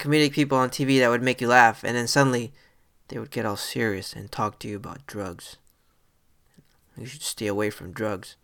comedic 0.00 0.32
people 0.32 0.56
on 0.56 0.70
TV 0.70 0.98
that 0.98 1.10
would 1.10 1.22
make 1.22 1.40
you 1.40 1.46
laugh 1.46 1.84
and 1.84 1.94
then 1.94 2.08
suddenly 2.08 2.52
they 3.08 3.18
would 3.18 3.30
get 3.30 3.44
all 3.44 3.56
serious 3.56 4.14
and 4.14 4.32
talk 4.32 4.58
to 4.58 4.66
you 4.66 4.76
about 4.76 5.06
drugs. 5.06 5.58
You 6.96 7.06
should 7.06 7.22
stay 7.22 7.46
away 7.46 7.70
from 7.70 7.92
drugs 7.92 8.36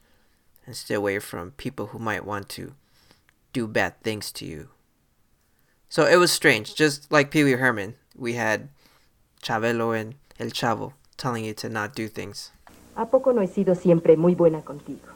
and 0.66 0.76
stay 0.76 0.94
away 0.94 1.18
from 1.18 1.52
people 1.52 1.86
who 1.88 1.98
might 1.98 2.26
want 2.26 2.48
to 2.50 2.74
do 3.52 3.66
bad 3.66 4.00
things 4.02 4.30
to 4.32 4.44
you. 4.44 4.68
So 5.88 6.04
it 6.04 6.16
was 6.16 6.30
strange, 6.30 6.74
just 6.74 7.10
like 7.10 7.30
Pee 7.30 7.44
Wee 7.44 7.52
Herman, 7.52 7.94
we 8.14 8.34
had 8.34 8.68
Chabelo 9.42 9.98
and 9.98 10.16
El 10.38 10.48
Chavo 10.48 10.92
telling 11.16 11.44
you 11.44 11.54
to 11.54 11.68
not 11.68 11.94
do 11.94 12.08
things. 12.08 12.52
¿A 12.96 13.06
poco 13.06 13.32
no 13.32 13.40
he 13.40 13.46
sido 13.46 13.74
siempre 13.74 14.16
muy 14.16 14.34
buena 14.34 14.62
contigo? 14.62 15.08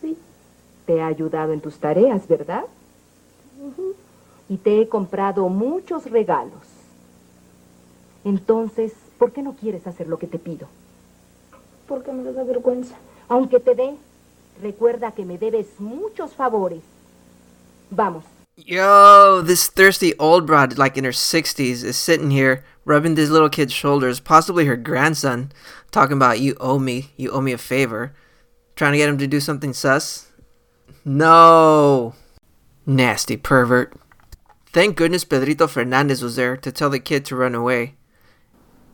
Sí. 0.00 0.16
Te 0.86 0.98
he 0.98 1.02
ayudado 1.02 1.52
en 1.52 1.60
tus 1.60 1.78
tareas, 1.78 2.28
¿verdad? 2.28 2.64
Y 4.48 4.58
te 4.58 4.80
he 4.80 4.88
comprado 4.88 5.48
muchos 5.48 6.10
regalos. 6.10 6.62
Entonces, 8.24 8.92
¿por 9.18 9.32
qué 9.32 9.42
no 9.42 9.54
quieres 9.54 9.86
hacer 9.86 10.08
lo 10.08 10.18
que 10.18 10.26
te 10.26 10.38
pido? 10.38 10.68
Porque 11.88 12.12
me 12.12 12.32
da 12.32 12.44
vergüenza. 12.44 12.96
Aunque 13.28 13.60
te 13.60 13.74
dé, 13.74 13.96
recuerda 14.62 15.12
que 15.12 15.24
me 15.24 15.38
debes 15.38 15.80
muchos 15.80 16.34
favores. 16.34 16.82
Vamos, 17.90 18.24
Yo, 18.58 19.42
this 19.42 19.66
thirsty 19.66 20.14
old 20.18 20.46
broad, 20.46 20.78
like 20.78 20.96
in 20.96 21.04
her 21.04 21.10
60s, 21.10 21.84
is 21.84 21.94
sitting 21.98 22.30
here 22.30 22.64
rubbing 22.86 23.14
this 23.14 23.28
little 23.28 23.50
kid's 23.50 23.74
shoulders, 23.74 24.18
possibly 24.18 24.64
her 24.64 24.76
grandson, 24.76 25.52
talking 25.90 26.16
about, 26.16 26.40
you 26.40 26.56
owe 26.58 26.78
me, 26.78 27.10
you 27.18 27.30
owe 27.32 27.42
me 27.42 27.52
a 27.52 27.58
favor. 27.58 28.14
Trying 28.74 28.92
to 28.92 28.98
get 28.98 29.10
him 29.10 29.18
to 29.18 29.26
do 29.26 29.40
something 29.40 29.74
sus? 29.74 30.28
No. 31.04 32.14
Nasty 32.86 33.36
pervert. 33.36 33.92
Thank 34.76 34.98
goodness 34.98 35.24
Pedrito 35.24 35.66
Fernandez 35.68 36.20
was 36.20 36.36
there 36.36 36.54
to 36.58 36.70
tell 36.70 36.90
the 36.90 37.00
kid 37.00 37.24
to 37.24 37.34
run 37.34 37.54
away. 37.54 37.94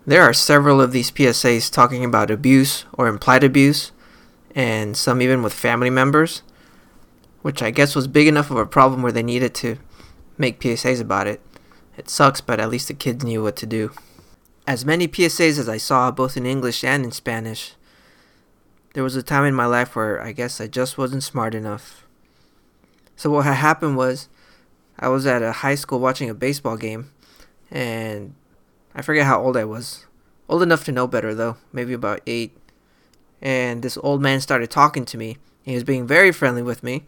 There 0.06 0.22
are 0.22 0.32
several 0.32 0.80
of 0.80 0.92
these 0.92 1.10
PSAs 1.10 1.72
talking 1.72 2.04
about 2.04 2.30
abuse 2.30 2.84
or 2.92 3.08
implied 3.08 3.42
abuse, 3.42 3.90
and 4.54 4.96
some 4.96 5.20
even 5.20 5.42
with 5.42 5.52
family 5.52 5.90
members, 5.90 6.42
which 7.40 7.64
I 7.64 7.72
guess 7.72 7.96
was 7.96 8.06
big 8.06 8.28
enough 8.28 8.48
of 8.48 8.58
a 8.58 8.64
problem 8.64 9.02
where 9.02 9.10
they 9.10 9.24
needed 9.24 9.56
to 9.56 9.76
make 10.38 10.60
PSAs 10.60 11.00
about 11.00 11.26
it. 11.26 11.40
It 11.96 12.08
sucks, 12.08 12.40
but 12.40 12.60
at 12.60 12.70
least 12.70 12.86
the 12.86 12.94
kids 12.94 13.24
knew 13.24 13.42
what 13.42 13.56
to 13.56 13.66
do. 13.66 13.90
As 14.68 14.84
many 14.84 15.08
PSAs 15.08 15.58
as 15.58 15.68
I 15.68 15.78
saw, 15.78 16.12
both 16.12 16.36
in 16.36 16.46
English 16.46 16.84
and 16.84 17.04
in 17.04 17.10
Spanish, 17.10 17.74
there 18.94 19.02
was 19.02 19.16
a 19.16 19.22
time 19.24 19.46
in 19.46 19.54
my 19.56 19.66
life 19.66 19.96
where 19.96 20.22
I 20.22 20.30
guess 20.30 20.60
I 20.60 20.68
just 20.68 20.96
wasn't 20.96 21.24
smart 21.24 21.56
enough. 21.56 22.06
So 23.16 23.30
what 23.30 23.46
had 23.46 23.54
happened 23.54 23.96
was, 23.96 24.28
I 25.02 25.08
was 25.08 25.26
at 25.26 25.42
a 25.42 25.50
high 25.50 25.74
school 25.74 25.98
watching 25.98 26.30
a 26.30 26.34
baseball 26.34 26.76
game, 26.76 27.10
and 27.72 28.34
I 28.94 29.02
forget 29.02 29.26
how 29.26 29.42
old 29.42 29.56
I 29.56 29.64
was. 29.64 30.06
Old 30.48 30.62
enough 30.62 30.84
to 30.84 30.92
know 30.92 31.08
better 31.08 31.34
though, 31.34 31.56
maybe 31.72 31.92
about 31.92 32.20
eight. 32.24 32.56
And 33.40 33.82
this 33.82 33.98
old 34.00 34.22
man 34.22 34.40
started 34.40 34.70
talking 34.70 35.04
to 35.06 35.18
me. 35.18 35.38
He 35.64 35.74
was 35.74 35.82
being 35.82 36.06
very 36.06 36.30
friendly 36.30 36.62
with 36.62 36.84
me, 36.84 37.02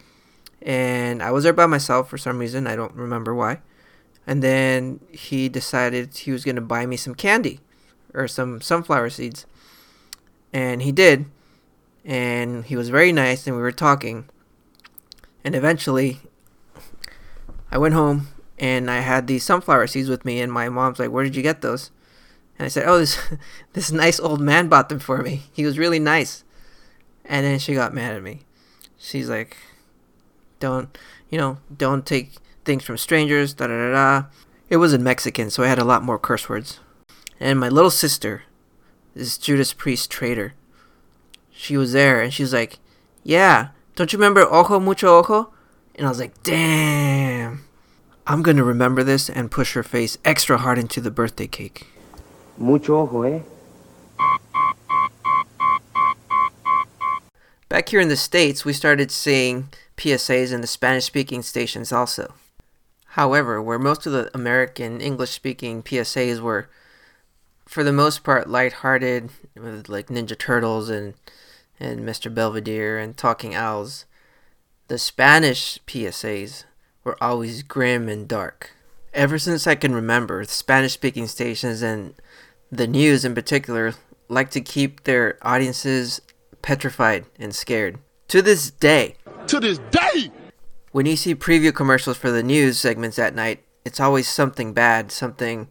and 0.61 1.23
I 1.23 1.31
was 1.31 1.45
there 1.45 1.53
by 1.53 1.67
myself 1.67 2.11
for 2.11 2.19
some 2.19 2.39
reason. 2.39 2.67
I 2.67 2.75
don't 2.75 2.95
remember 2.95 3.33
why. 3.33 3.61
And 4.27 4.43
then 4.43 4.99
he 5.13 5.49
decided 5.49 6.17
he 6.17 6.33
was 6.33 6.45
going 6.45 6.57
to 6.57 6.63
buy 6.63 6.87
me 6.87 6.97
some 6.97 7.15
candy 7.15 7.61
or 8.13 8.27
some 8.27 8.61
sunflower 8.61 9.11
seeds. 9.11 9.47
And 10.53 10.83
he 10.83 10.91
did. 10.91 11.27
And 12.05 12.65
he 12.65 12.75
was 12.75 12.89
very 12.89 13.13
nice, 13.13 13.47
and 13.47 13.55
we 13.55 13.63
were 13.63 13.71
talking. 13.71 14.29
And 15.45 15.55
eventually, 15.55 16.23
I 17.75 17.79
went 17.79 17.95
home 17.95 18.29
and 18.57 18.89
I 18.89 19.01
had 19.01 19.27
these 19.27 19.43
sunflower 19.43 19.89
seeds 19.89 20.09
with 20.09 20.25
me, 20.25 20.41
and 20.41 20.53
my 20.53 20.69
mom's 20.69 21.01
like, 21.01 21.11
"Where 21.11 21.25
did 21.25 21.35
you 21.35 21.43
get 21.43 21.61
those?" 21.61 21.91
And 22.57 22.65
I 22.65 22.69
said, 22.69 22.85
"Oh, 22.87 22.99
this 22.99 23.19
this 23.73 23.91
nice 23.91 24.21
old 24.21 24.41
man 24.41 24.69
bought 24.69 24.89
them 24.89 25.01
for 25.01 25.19
me. 25.23 25.43
He 25.53 25.67
was 25.67 25.77
really 25.77 25.99
nice." 25.99 26.45
And 27.25 27.45
then 27.45 27.59
she 27.59 27.75
got 27.75 27.93
mad 27.93 28.15
at 28.15 28.23
me. 28.23 28.43
She's 28.97 29.29
like, 29.29 29.57
"Don't, 30.61 30.97
you 31.29 31.37
know, 31.37 31.59
don't 31.77 32.07
take 32.07 32.35
things 32.65 32.85
from 32.85 32.97
strangers." 32.97 33.55
Da 33.55 33.67
da 33.67 33.77
da 33.77 33.93
da. 33.93 34.27
It 34.71 34.77
was 34.77 34.93
in 34.93 35.03
Mexican, 35.03 35.51
so 35.51 35.65
I 35.65 35.67
had 35.67 35.81
a 35.81 35.85
lot 35.85 36.05
more 36.05 36.19
curse 36.19 36.49
words. 36.49 36.79
And 37.41 37.59
my 37.59 37.69
little 37.69 37.91
sister, 37.91 38.45
this 39.15 39.37
Judas 39.37 39.73
Priest 39.73 40.13
traitor, 40.13 40.55
she 41.51 41.77
was 41.77 41.93
there, 41.93 42.21
and 42.21 42.33
she's 42.33 42.53
like, 42.53 42.79
"Yeah, 43.25 43.71
don't 43.97 44.13
you 44.13 44.19
remember 44.19 44.43
Ojo 44.43 44.79
Mucho 44.79 45.19
Ojo?" 45.19 45.53
And 45.97 46.07
I 46.07 46.09
was 46.09 46.21
like, 46.21 46.41
"Damn." 46.45 47.64
I'm 48.27 48.43
going 48.43 48.57
to 48.57 48.65
remember 48.65 49.05
this 49.05 49.29
and 49.29 49.51
push 49.51 49.75
her 49.75 49.83
face 49.83 50.17
extra 50.25 50.57
hard 50.57 50.79
into 50.79 51.03
the 51.03 51.11
birthday 51.11 51.47
cake. 51.47 51.87
Mucho 52.57 53.03
ojo, 53.03 53.23
eh? 53.23 53.41
Back 57.69 57.91
here 57.91 58.01
in 58.01 58.09
the 58.09 58.17
States, 58.17 58.65
we 58.65 58.73
started 58.73 59.11
seeing 59.11 59.69
PSAs 59.99 60.53
in 60.53 60.63
the 60.63 60.67
Spanish 60.67 61.05
speaking 61.05 61.43
stations 61.43 61.93
also. 61.93 62.33
However, 63.09 63.61
where 63.61 63.79
most 63.79 64.07
of 64.07 64.13
the 64.13 64.31
American 64.33 65.03
English 65.03 65.33
speaking 65.33 65.83
PSAs 65.83 66.41
were, 66.41 66.71
for 67.67 67.85
the 67.85 67.93
most 67.93 68.25
part, 68.25 68.49
lighthearted, 68.49 69.31
with 69.55 69.91
like 69.91 70.07
Ninja 70.07 70.39
Turtles 70.39 70.89
and, 70.89 71.13
and 71.79 72.01
Mr. 72.01 72.35
Belvedere 72.35 72.99
and 72.99 73.17
Talking 73.17 73.55
Owls, 73.55 74.07
the 74.89 74.99
Spanish 74.99 75.79
PSAs 75.87 76.65
were 77.05 77.23
always 77.23 77.63
grim 77.63 78.09
and 78.09 78.27
dark. 78.27 78.73
Ever 79.13 79.39
since 79.39 79.67
I 79.67 79.77
can 79.77 79.95
remember, 79.95 80.43
Spanish 80.45 80.95
speaking 80.95 81.29
stations 81.29 81.83
and 81.83 82.15
the 82.73 82.89
news 82.89 83.25
in 83.25 83.35
particular 83.35 83.95
like 84.29 84.51
to 84.51 84.61
keep 84.61 85.05
their 85.05 85.39
audiences 85.43 86.21
petrified 86.63 87.27
and 87.39 87.55
scared. 87.55 87.99
To 88.29 88.43
this 88.43 88.71
day. 88.71 89.17
To 89.47 89.61
this 89.61 89.79
day! 89.91 90.33
When 90.91 91.07
you 91.07 91.17
see 91.17 91.35
preview 91.35 91.75
commercials 91.75 92.17
for 92.17 92.31
the 92.31 92.43
news 92.43 92.79
segments 92.79 93.19
at 93.19 93.35
night, 93.35 93.63
it's 93.85 94.01
always 94.01 94.27
something 94.27 94.73
bad, 94.73 95.13
something 95.13 95.69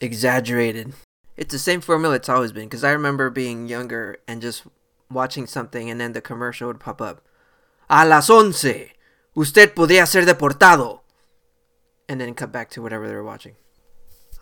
exaggerated. 0.00 0.92
It's 1.36 1.52
the 1.52 1.58
same 1.58 1.80
formula 1.80 2.16
it's 2.16 2.28
always 2.28 2.52
been, 2.52 2.64
because 2.64 2.84
I 2.84 2.90
remember 2.90 3.30
being 3.30 3.68
younger 3.68 4.18
and 4.26 4.42
just 4.42 4.64
watching 5.10 5.46
something 5.46 5.88
and 5.88 6.00
then 6.00 6.12
the 6.12 6.20
commercial 6.20 6.66
would 6.66 6.80
pop 6.80 7.00
up. 7.00 7.22
A 7.88 8.06
las 8.06 8.28
once, 8.28 8.64
Usted 9.34 9.74
podía 9.74 10.06
ser 10.06 10.24
deportado. 10.24 11.00
And 12.08 12.20
then 12.20 12.34
cut 12.34 12.52
back 12.52 12.68
to 12.70 12.82
whatever 12.82 13.08
they 13.08 13.14
were 13.14 13.24
watching. 13.24 13.56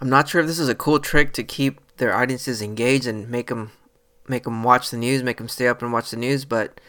I'm 0.00 0.09
not 0.09 0.29
sure 0.29 0.40
if 0.40 0.46
this 0.46 0.59
is 0.59 0.68
a 0.68 0.74
cool 0.74 0.98
trick 0.98 1.33
to 1.35 1.44
keep 1.44 1.81
their 1.98 2.14
audiences 2.16 2.62
engaged 2.62 3.07
and 3.07 3.29
make 3.29 3.48
them 3.48 3.72
make 4.26 4.44
them 4.44 4.62
watch 4.62 4.90
the 4.90 4.96
news, 4.96 5.22
make 5.22 5.37
them 5.38 5.48
stay 5.48 5.68
up 5.68 5.83
and 5.83 5.92
watch 5.92 6.11
the 6.11 6.16
news, 6.16 6.44
but 6.44 6.81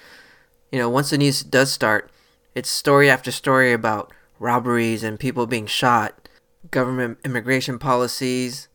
you 0.72 0.80
know, 0.80 0.90
once 0.90 1.10
the 1.10 1.18
news 1.18 1.44
does 1.44 1.72
start, 1.72 2.10
it's 2.56 2.70
story 2.70 3.10
after 3.10 3.32
story 3.32 3.74
about 3.74 4.14
robberies 4.40 5.04
and 5.04 5.20
people 5.20 5.46
being 5.48 5.66
shot, 5.66 6.30
government 6.70 7.18
immigration 7.26 7.80
policies, 7.80 8.70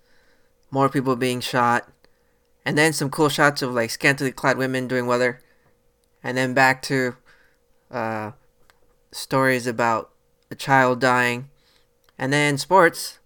more 0.71 0.89
people 0.89 1.17
being 1.17 1.41
shot, 1.41 1.89
and 2.65 2.77
then 2.77 2.93
some 2.93 3.09
cool 3.09 3.29
shots 3.29 3.63
of 3.63 3.73
like 3.73 3.91
scantily 3.91 4.33
clad 4.33 4.59
women 4.59 4.89
doing 4.89 5.07
weather, 5.07 5.41
and 6.23 6.37
then 6.37 6.53
back 6.53 6.83
to 6.83 7.17
uh, 7.91 8.33
stories 9.17 9.67
about 9.67 10.11
a 10.51 10.55
child 10.55 11.01
dying, 11.01 11.49
and 12.19 12.33
then 12.33 12.59
sports, 12.59 13.19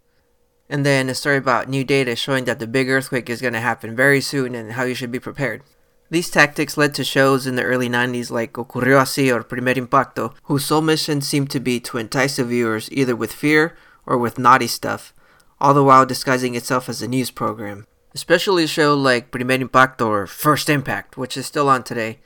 and 0.68 0.86
then 0.86 1.08
a 1.08 1.14
story 1.14 1.36
about 1.36 1.68
new 1.68 1.84
data 1.84 2.14
showing 2.14 2.44
that 2.44 2.58
the 2.58 2.66
big 2.66 2.88
earthquake 2.88 3.28
is 3.28 3.40
going 3.40 3.52
to 3.52 3.60
happen 3.60 3.96
very 3.96 4.20
soon 4.20 4.54
and 4.54 4.72
how 4.72 4.84
you 4.84 4.94
should 4.94 5.10
be 5.10 5.18
prepared. 5.18 5.62
These 6.10 6.30
tactics 6.30 6.76
led 6.76 6.94
to 6.94 7.04
shows 7.04 7.46
in 7.46 7.54
the 7.54 7.62
early 7.62 7.88
90s 7.88 8.30
like 8.30 8.54
Ocurrió 8.54 9.02
Así 9.02 9.32
or 9.32 9.44
Primer 9.44 9.74
Impacto, 9.74 10.34
whose 10.44 10.64
sole 10.64 10.80
mission 10.80 11.20
seemed 11.20 11.50
to 11.50 11.60
be 11.60 11.78
to 11.80 11.98
entice 11.98 12.36
the 12.36 12.44
viewers 12.44 12.88
either 12.90 13.14
with 13.14 13.32
fear 13.32 13.76
or 14.06 14.18
with 14.18 14.38
naughty 14.38 14.66
stuff, 14.66 15.14
all 15.60 15.72
the 15.72 15.84
while 15.84 16.04
disguising 16.04 16.56
itself 16.56 16.88
as 16.88 17.00
a 17.00 17.06
news 17.06 17.30
program. 17.30 17.86
Especially 18.12 18.64
a 18.64 18.66
show 18.66 18.94
like 18.94 19.30
Primer 19.30 19.54
Impacto 19.54 20.08
or 20.08 20.26
First 20.26 20.68
Impact, 20.68 21.16
which 21.16 21.36
is 21.36 21.46
still 21.46 21.68
on 21.68 21.84
today, 21.84 22.18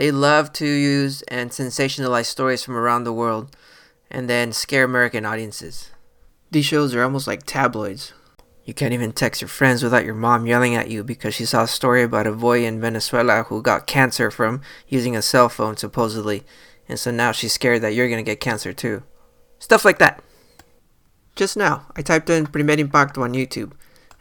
they 0.00 0.10
love 0.10 0.50
to 0.50 0.64
use 0.64 1.20
and 1.28 1.50
sensationalize 1.50 2.24
stories 2.24 2.64
from 2.64 2.74
around 2.74 3.04
the 3.04 3.12
world 3.12 3.54
and 4.10 4.30
then 4.30 4.50
scare 4.50 4.84
American 4.84 5.26
audiences. 5.26 5.90
These 6.50 6.64
shows 6.64 6.94
are 6.94 7.02
almost 7.02 7.26
like 7.26 7.44
tabloids. 7.44 8.14
You 8.64 8.72
can't 8.72 8.94
even 8.94 9.12
text 9.12 9.42
your 9.42 9.48
friends 9.48 9.82
without 9.82 10.06
your 10.06 10.14
mom 10.14 10.46
yelling 10.46 10.74
at 10.74 10.88
you 10.88 11.04
because 11.04 11.34
she 11.34 11.44
saw 11.44 11.64
a 11.64 11.68
story 11.68 12.02
about 12.02 12.26
a 12.26 12.32
boy 12.32 12.64
in 12.64 12.80
Venezuela 12.80 13.42
who 13.42 13.60
got 13.60 13.86
cancer 13.86 14.30
from 14.30 14.62
using 14.88 15.14
a 15.14 15.20
cell 15.20 15.50
phone, 15.50 15.76
supposedly, 15.76 16.44
and 16.88 16.98
so 16.98 17.10
now 17.10 17.30
she's 17.30 17.52
scared 17.52 17.82
that 17.82 17.92
you're 17.92 18.08
gonna 18.08 18.22
get 18.22 18.40
cancer 18.40 18.72
too. 18.72 19.02
Stuff 19.58 19.84
like 19.84 19.98
that. 19.98 20.24
Just 21.36 21.58
now, 21.58 21.84
I 21.94 22.00
typed 22.00 22.30
in 22.30 22.46
Primer 22.46 22.78
Impacto 22.78 23.20
on 23.20 23.34
YouTube, 23.34 23.72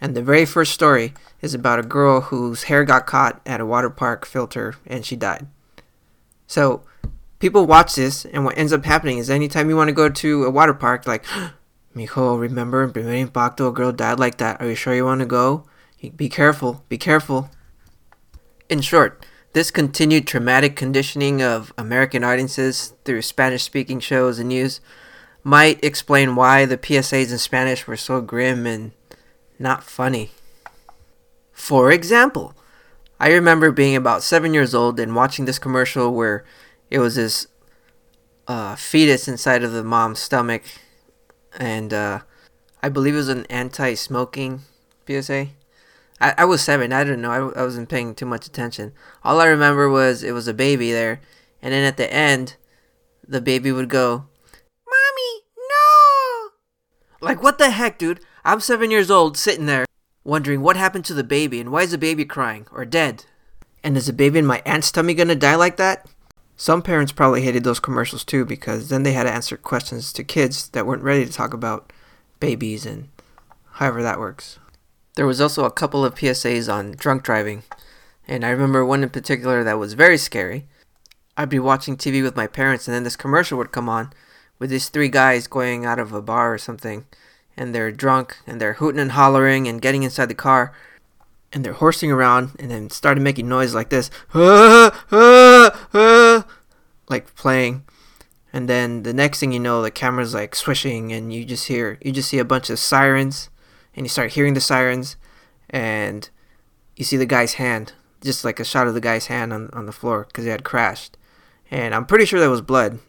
and 0.02 0.14
the 0.14 0.22
very 0.22 0.46
first 0.46 0.74
story 0.74 1.14
is 1.40 1.54
about 1.54 1.80
a 1.80 1.84
girl 1.84 2.20
whose 2.20 2.64
hair 2.64 2.84
got 2.84 3.08
caught 3.08 3.40
at 3.46 3.62
a 3.62 3.66
water 3.66 3.90
park 3.90 4.26
filter 4.26 4.76
and 4.86 5.06
she 5.06 5.16
died. 5.16 5.48
So 6.50 6.82
people 7.38 7.68
watch 7.68 7.94
this, 7.94 8.26
and 8.26 8.44
what 8.44 8.58
ends 8.58 8.74
up 8.74 8.84
happening 8.84 9.20
is 9.20 9.30
anytime 9.30 9.70
you 9.70 9.76
want 9.76 9.88
to 9.90 9.94
go 9.94 10.10
to 10.10 10.46
a 10.46 10.50
water 10.50 10.74
park, 10.74 11.06
like, 11.06 11.24
Mijo, 11.96 12.40
remember 12.40 12.84
in 12.84 12.92
Primer 12.92 13.30
a 13.30 13.72
girl 13.72 13.92
died 13.92 14.20
like 14.20 14.40
that. 14.40 14.60
Are 14.60 14.68
you 14.68 14.76
sure 14.76 14.96
you 14.96 15.06
want 15.06 15.20
to 15.20 15.28
go? 15.28 15.66
Be 16.16 16.28
careful, 16.28 16.84
be 16.90 16.98
careful. 16.98 17.52
In 18.68 18.82
short, 18.82 19.26
this 19.54 19.70
continued 19.70 20.26
traumatic 20.26 20.76
conditioning 20.76 21.42
of 21.44 21.72
American 21.78 22.24
audiences 22.24 22.94
through 23.06 23.22
Spanish 23.22 23.64
speaking 23.64 24.00
shows 24.00 24.40
and 24.40 24.50
news 24.50 24.82
might 25.44 25.84
explain 25.84 26.36
why 26.36 26.66
the 26.66 26.78
PSAs 26.78 27.32
in 27.32 27.38
Spanish 27.38 27.86
were 27.86 27.98
so 27.98 28.22
grim 28.22 28.66
and 28.66 28.92
not 29.60 29.84
funny. 29.84 30.32
For 31.52 31.92
example, 31.92 32.56
I 33.20 33.32
remember 33.32 33.72
being 33.72 33.96
about 33.96 34.24
seven 34.24 34.54
years 34.54 34.74
old 34.74 35.00
and 35.00 35.14
watching 35.14 35.44
this 35.46 35.60
commercial 35.60 36.14
where 36.14 36.46
it 36.90 37.00
was 37.00 37.16
this 37.16 37.48
uh, 38.48 38.76
fetus 38.76 39.28
inside 39.28 39.64
of 39.64 39.74
the 39.74 39.84
mom's 39.84 40.20
stomach, 40.20 40.64
and 41.60 41.94
uh, 41.94 42.22
I 42.82 42.88
believe 42.88 43.16
it 43.16 43.18
was 43.18 43.30
an 43.30 43.46
anti-smoking 43.50 44.62
PSA. 45.06 45.50
I, 46.22 46.34
I 46.38 46.46
was 46.46 46.62
seven. 46.62 46.94
I 46.94 47.04
don't 47.04 47.22
know. 47.22 47.32
I, 47.32 47.60
I 47.60 47.64
wasn't 47.64 47.90
paying 47.90 48.16
too 48.16 48.26
much 48.26 48.48
attention. 48.48 48.94
All 49.24 49.42
I 49.42 49.48
remember 49.48 49.90
was 49.90 50.24
it 50.24 50.32
was 50.32 50.48
a 50.48 50.54
baby 50.54 50.92
there, 50.92 51.20
and 51.62 51.74
then 51.74 51.84
at 51.84 51.98
the 51.98 52.12
end, 52.12 52.56
the 53.28 53.42
baby 53.42 53.72
would 53.72 53.90
go, 53.90 54.26
"Mommy, 54.88 55.44
no!" 55.58 56.50
Like, 57.20 57.44
what 57.44 57.58
the 57.58 57.72
heck, 57.72 57.98
dude? 57.98 58.22
I'm 58.46 58.62
seven 58.62 58.90
years 58.90 59.12
old, 59.12 59.38
sitting 59.38 59.66
there, 59.66 59.86
wondering 60.24 60.62
what 60.62 60.76
happened 60.76 61.06
to 61.06 61.14
the 61.14 61.24
baby 61.24 61.60
and 61.60 61.72
why 61.72 61.82
is 61.84 61.92
the 61.92 61.98
baby 61.98 62.26
crying 62.26 62.68
or 62.72 62.86
dead? 62.86 63.26
And 63.84 63.96
is 63.96 64.08
the 64.08 64.14
baby 64.14 64.40
in 64.40 64.46
my 64.46 64.62
aunt's 64.66 64.92
tummy 64.92 65.14
gonna 65.14 65.36
die 65.36 65.56
like 65.56 65.78
that? 65.78 66.08
Some 66.58 66.82
parents 66.82 67.14
probably 67.14 67.42
hated 67.42 67.64
those 67.64 67.80
commercials 67.80 68.26
too 68.26 68.44
because 68.44 68.90
then 68.90 69.04
they 69.04 69.14
had 69.14 69.24
to 69.24 69.32
answer 69.32 69.56
questions 69.56 70.12
to 70.14 70.24
kids 70.24 70.68
that 70.70 70.86
weren't 70.86 71.04
ready 71.04 71.26
to 71.26 71.32
talk 71.32 71.54
about 71.54 71.94
babies 72.40 72.86
and 72.86 73.08
however 73.74 74.04
that 74.04 74.20
works. 74.20 74.60
There 75.16 75.26
was 75.26 75.40
also 75.42 75.64
a 75.66 75.72
couple 75.72 76.04
of 76.04 76.16
PSAs 76.16 76.74
on 76.74 76.92
drunk 76.92 77.24
driving, 77.24 77.64
and 78.28 78.46
I 78.46 78.50
remember 78.50 78.86
one 78.86 79.04
in 79.04 79.10
particular 79.10 79.64
that 79.64 79.80
was 79.80 79.94
very 79.94 80.18
scary. 80.18 80.68
I'd 81.38 81.50
be 81.50 81.60
watching 81.60 81.96
TV 81.96 82.22
with 82.22 82.36
my 82.36 82.48
parents, 82.48 82.88
and 82.88 82.96
then 82.96 83.04
this 83.04 83.16
commercial 83.16 83.58
would 83.58 83.72
come 83.72 83.88
on 83.88 84.12
with 84.60 84.70
these 84.70 84.90
three 84.90 85.10
guys 85.10 85.48
going 85.48 85.86
out 85.86 86.00
of 86.00 86.12
a 86.12 86.22
bar 86.22 86.54
or 86.54 86.58
something, 86.58 87.06
and 87.60 87.76
they're 87.76 87.92
drunk 87.92 88.38
and 88.48 88.60
they're 88.60 88.74
hooting 88.74 89.02
and 89.02 89.12
hollering 89.12 89.68
and 89.68 89.82
getting 89.82 90.04
inside 90.04 90.28
the 90.28 90.34
car, 90.34 90.74
and 91.52 91.64
they're 91.64 91.74
horsing 91.74 92.10
around 92.12 92.52
and 92.58 92.72
then 92.72 92.90
started 92.90 93.22
making 93.22 93.50
noise 93.50 93.76
like 93.76 93.90
this, 93.90 94.10
like 97.10 97.36
playing. 97.36 97.84
And 98.54 98.68
then 98.70 99.04
the 99.04 99.14
next 99.14 99.40
thing 99.40 99.52
you 99.52 99.60
know, 99.60 99.82
the 99.82 99.92
camera's 99.92 100.34
like 100.34 100.56
swishing, 100.56 101.12
and 101.12 101.32
you 101.34 101.46
just 101.46 101.68
hear, 101.68 102.00
you 102.02 102.12
just 102.12 102.30
see 102.30 102.40
a 102.40 102.46
bunch 102.46 102.70
of 102.70 102.80
sirens, 102.80 103.50
and 103.94 104.06
you 104.06 104.10
start 104.10 104.32
hearing 104.32 104.54
the 104.56 104.62
sirens, 104.62 105.18
and 105.70 106.30
you 106.96 107.04
see 107.04 107.18
the 107.18 107.26
guy's 107.26 107.56
hand, 107.56 107.94
just 108.22 108.46
like 108.46 108.60
a 108.60 108.64
shot 108.64 108.88
of 108.88 108.94
the 108.94 109.02
guy's 109.02 109.28
hand 109.28 109.54
on, 109.54 109.70
on 109.74 109.86
the 109.86 109.92
floor 109.92 110.26
because 110.28 110.46
he 110.46 110.50
had 110.50 110.64
crashed. 110.64 111.18
And 111.70 111.94
I'm 111.94 112.06
pretty 112.06 112.26
sure 112.26 112.40
that 112.40 112.50
was 112.50 112.62
blood. 112.62 113.00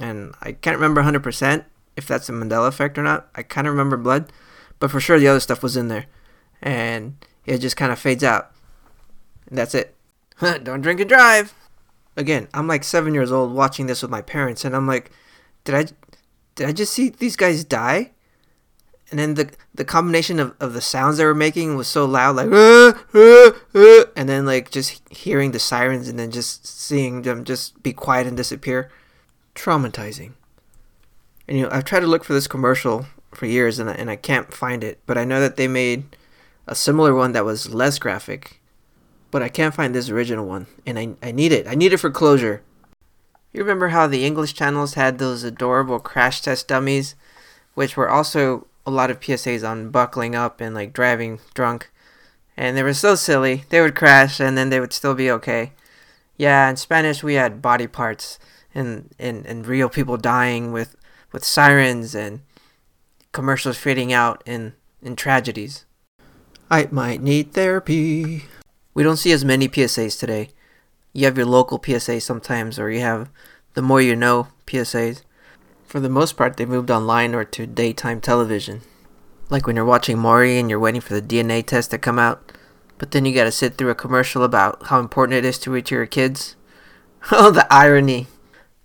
And 0.00 0.34
I 0.40 0.52
can't 0.52 0.76
remember 0.76 1.02
100% 1.02 1.64
if 1.98 2.06
that's 2.06 2.28
a 2.28 2.32
Mandela 2.32 2.68
effect 2.68 2.96
or 2.96 3.02
not. 3.02 3.28
I 3.34 3.42
kind 3.42 3.66
of 3.66 3.72
remember 3.72 3.96
blood, 3.96 4.32
but 4.78 4.90
for 4.90 5.00
sure 5.00 5.18
the 5.18 5.26
other 5.26 5.40
stuff 5.40 5.64
was 5.64 5.76
in 5.76 5.88
there. 5.88 6.06
And 6.62 7.16
it 7.44 7.58
just 7.58 7.76
kind 7.76 7.90
of 7.90 7.98
fades 7.98 8.22
out. 8.22 8.52
And 9.48 9.58
that's 9.58 9.74
it. 9.74 9.96
Don't 10.40 10.80
drink 10.80 11.00
and 11.00 11.08
drive. 11.08 11.52
Again, 12.16 12.46
I'm 12.54 12.68
like 12.68 12.84
seven 12.84 13.14
years 13.14 13.32
old 13.32 13.52
watching 13.52 13.86
this 13.86 14.00
with 14.00 14.10
my 14.12 14.22
parents, 14.22 14.64
and 14.64 14.74
I'm 14.74 14.86
like, 14.86 15.10
did 15.64 15.74
I, 15.74 15.84
did 16.54 16.68
I 16.68 16.72
just 16.72 16.92
see 16.92 17.10
these 17.10 17.36
guys 17.36 17.64
die? 17.64 18.12
And 19.10 19.18
then 19.18 19.34
the 19.34 19.50
the 19.74 19.84
combination 19.84 20.38
of, 20.38 20.54
of 20.60 20.74
the 20.74 20.80
sounds 20.80 21.16
they 21.16 21.24
were 21.24 21.34
making 21.34 21.76
was 21.76 21.88
so 21.88 22.04
loud, 22.04 22.36
like, 22.36 22.46
and 24.16 24.28
then 24.28 24.44
like 24.44 24.70
just 24.70 25.00
hearing 25.10 25.52
the 25.52 25.58
sirens 25.58 26.08
and 26.08 26.18
then 26.18 26.30
just 26.30 26.66
seeing 26.66 27.22
them 27.22 27.44
just 27.44 27.82
be 27.82 27.92
quiet 27.92 28.26
and 28.26 28.36
disappear, 28.36 28.90
traumatizing. 29.54 30.32
And 31.48 31.56
you 31.56 31.64
know, 31.64 31.70
I've 31.72 31.84
tried 31.84 32.00
to 32.00 32.06
look 32.06 32.24
for 32.24 32.34
this 32.34 32.46
commercial 32.46 33.06
for 33.32 33.46
years 33.46 33.78
and 33.78 33.88
I, 33.88 33.94
and 33.94 34.10
I 34.10 34.16
can't 34.16 34.52
find 34.52 34.84
it, 34.84 35.00
but 35.06 35.18
I 35.18 35.24
know 35.24 35.40
that 35.40 35.56
they 35.56 35.66
made 35.66 36.04
a 36.66 36.74
similar 36.74 37.14
one 37.14 37.32
that 37.32 37.44
was 37.44 37.74
less 37.74 37.98
graphic, 37.98 38.60
but 39.30 39.42
I 39.42 39.48
can't 39.48 39.74
find 39.74 39.94
this 39.94 40.10
original 40.10 40.46
one, 40.46 40.66
and 40.86 40.98
I, 40.98 41.14
I 41.22 41.32
need 41.32 41.52
it. 41.52 41.66
I 41.66 41.74
need 41.74 41.92
it 41.92 41.98
for 41.98 42.10
closure. 42.10 42.62
You 43.52 43.60
remember 43.60 43.88
how 43.88 44.06
the 44.06 44.24
English 44.24 44.52
channels 44.52 44.94
had 44.94 45.18
those 45.18 45.42
adorable 45.42 45.98
crash 45.98 46.42
test 46.42 46.68
dummies, 46.68 47.14
which 47.74 47.96
were 47.96 48.10
also 48.10 48.66
a 48.86 48.90
lot 48.90 49.10
of 49.10 49.20
PSAs 49.20 49.68
on 49.68 49.90
buckling 49.90 50.34
up 50.34 50.60
and 50.60 50.74
like 50.74 50.92
driving 50.92 51.40
drunk. 51.54 51.90
And 52.56 52.76
they 52.76 52.82
were 52.82 52.94
so 52.94 53.14
silly. 53.14 53.64
They 53.68 53.80
would 53.80 53.94
crash 53.94 54.40
and 54.40 54.56
then 54.56 54.70
they 54.70 54.80
would 54.80 54.92
still 54.92 55.14
be 55.14 55.30
okay. 55.30 55.72
Yeah, 56.36 56.68
in 56.68 56.76
Spanish 56.76 57.22
we 57.22 57.34
had 57.34 57.62
body 57.62 57.86
parts 57.86 58.38
and, 58.74 59.10
and, 59.18 59.46
and 59.46 59.66
real 59.66 59.88
people 59.88 60.16
dying 60.16 60.72
with, 60.72 60.96
with 61.32 61.44
sirens 61.44 62.14
and 62.14 62.40
commercials 63.32 63.76
fading 63.76 64.12
out 64.12 64.42
in, 64.46 64.74
in 65.02 65.16
tragedies. 65.16 65.84
I 66.70 66.88
might 66.90 67.22
need 67.22 67.52
therapy. 67.52 68.44
We 68.94 69.02
don't 69.02 69.16
see 69.16 69.32
as 69.32 69.44
many 69.44 69.68
PSAs 69.68 70.18
today. 70.18 70.50
You 71.12 71.24
have 71.24 71.36
your 71.36 71.46
local 71.46 71.82
PSA 71.82 72.20
sometimes, 72.20 72.78
or 72.78 72.90
you 72.90 73.00
have 73.00 73.30
the 73.74 73.82
more 73.82 74.00
you 74.00 74.14
know 74.14 74.48
PSAs. 74.66 75.22
For 75.86 76.00
the 76.00 76.10
most 76.10 76.36
part, 76.36 76.56
they 76.56 76.66
moved 76.66 76.90
online 76.90 77.34
or 77.34 77.44
to 77.44 77.66
daytime 77.66 78.20
television. 78.20 78.82
Like 79.48 79.66
when 79.66 79.76
you're 79.76 79.84
watching 79.84 80.18
Maury 80.18 80.58
and 80.58 80.68
you're 80.68 80.78
waiting 80.78 81.00
for 81.00 81.14
the 81.14 81.22
DNA 81.22 81.64
test 81.64 81.90
to 81.92 81.98
come 81.98 82.18
out, 82.18 82.52
but 82.98 83.12
then 83.12 83.24
you 83.24 83.34
gotta 83.34 83.50
sit 83.50 83.76
through 83.76 83.90
a 83.90 83.94
commercial 83.94 84.44
about 84.44 84.86
how 84.86 85.00
important 85.00 85.38
it 85.38 85.44
is 85.46 85.58
to 85.60 85.70
reach 85.70 85.90
your 85.90 86.04
kids. 86.04 86.56
oh, 87.32 87.50
the 87.50 87.66
irony. 87.72 88.26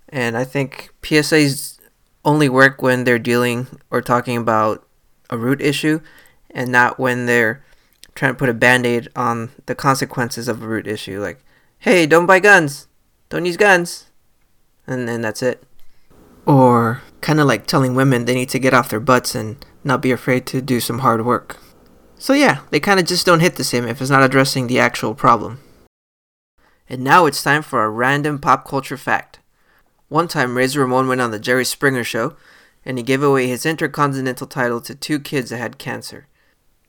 And 0.07 0.37
I 0.37 0.45
think 0.45 0.91
PSAs 1.01 1.72
only 2.25 2.49
work 2.49 2.81
when 2.81 3.03
they're 3.03 3.19
dealing 3.19 3.67
or 3.91 4.01
talking 4.01 4.37
about 4.37 4.87
a 5.29 5.37
root 5.37 5.61
issue 5.61 5.99
and 6.51 6.71
not 6.71 6.99
when 6.99 7.25
they're 7.25 7.63
trying 8.15 8.33
to 8.33 8.37
put 8.37 8.49
a 8.49 8.53
band 8.53 8.85
aid 8.85 9.09
on 9.15 9.51
the 9.65 9.75
consequences 9.75 10.47
of 10.47 10.61
a 10.61 10.67
root 10.67 10.87
issue. 10.87 11.21
Like, 11.21 11.43
hey, 11.79 12.05
don't 12.05 12.25
buy 12.25 12.39
guns, 12.39 12.87
don't 13.29 13.45
use 13.45 13.57
guns. 13.57 14.09
And 14.85 15.07
then 15.07 15.21
that's 15.21 15.41
it. 15.41 15.63
Or 16.45 17.01
kind 17.21 17.39
of 17.39 17.47
like 17.47 17.65
telling 17.65 17.95
women 17.95 18.25
they 18.25 18.35
need 18.35 18.49
to 18.49 18.59
get 18.59 18.73
off 18.73 18.89
their 18.89 18.99
butts 18.99 19.33
and 19.33 19.65
not 19.83 20.01
be 20.01 20.11
afraid 20.11 20.45
to 20.47 20.61
do 20.61 20.79
some 20.79 20.99
hard 20.99 21.25
work. 21.25 21.57
So 22.17 22.33
yeah, 22.33 22.59
they 22.69 22.79
kind 22.79 22.99
of 22.99 23.05
just 23.05 23.25
don't 23.25 23.39
hit 23.39 23.55
the 23.55 23.63
same 23.63 23.85
if 23.85 24.01
it's 24.01 24.09
not 24.09 24.23
addressing 24.23 24.67
the 24.67 24.79
actual 24.79 25.15
problem. 25.15 25.59
And 26.89 27.03
now 27.03 27.25
it's 27.25 27.41
time 27.41 27.61
for 27.61 27.83
a 27.83 27.89
random 27.89 28.39
pop 28.39 28.67
culture 28.67 28.97
fact. 28.97 29.39
One 30.13 30.27
time, 30.27 30.55
Razor 30.55 30.81
Ramon 30.81 31.07
went 31.07 31.21
on 31.21 31.31
the 31.31 31.39
Jerry 31.39 31.65
Springer 31.65 32.03
show, 32.03 32.35
and 32.85 32.99
he 32.99 33.03
gave 33.03 33.23
away 33.23 33.47
his 33.47 33.65
intercontinental 33.65 34.45
title 34.45 34.79
to 34.79 34.93
two 34.93 35.19
kids 35.19 35.49
that 35.49 35.57
had 35.57 35.79
cancer. 35.79 36.27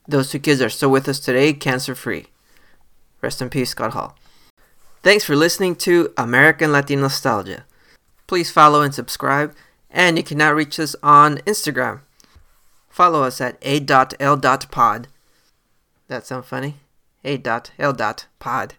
Those 0.07 0.29
two 0.29 0.37
kids 0.37 0.61
are 0.61 0.69
still 0.69 0.91
with 0.91 1.09
us 1.09 1.19
today, 1.19 1.51
cancer 1.53 1.95
free. 1.95 2.27
Rest 3.23 3.41
in 3.41 3.49
peace, 3.49 3.71
Scott 3.71 3.93
Hall. 3.93 4.15
Thanks 5.01 5.25
for 5.25 5.35
listening 5.35 5.75
to 5.77 6.13
American 6.15 6.71
Latin 6.71 7.01
Nostalgia. 7.01 7.65
Please 8.27 8.51
follow 8.51 8.83
and 8.83 8.93
subscribe, 8.93 9.55
and 9.89 10.17
you 10.17 10.23
can 10.23 10.37
now 10.37 10.51
reach 10.51 10.79
us 10.79 10.95
on 11.01 11.37
Instagram. 11.47 12.01
Follow 12.89 13.23
us 13.23 13.41
at 13.41 13.57
a.l.pod. 13.63 15.07
That 16.09 16.27
sound 16.27 16.45
funny? 16.45 16.75
a.l.pod. 17.23 18.75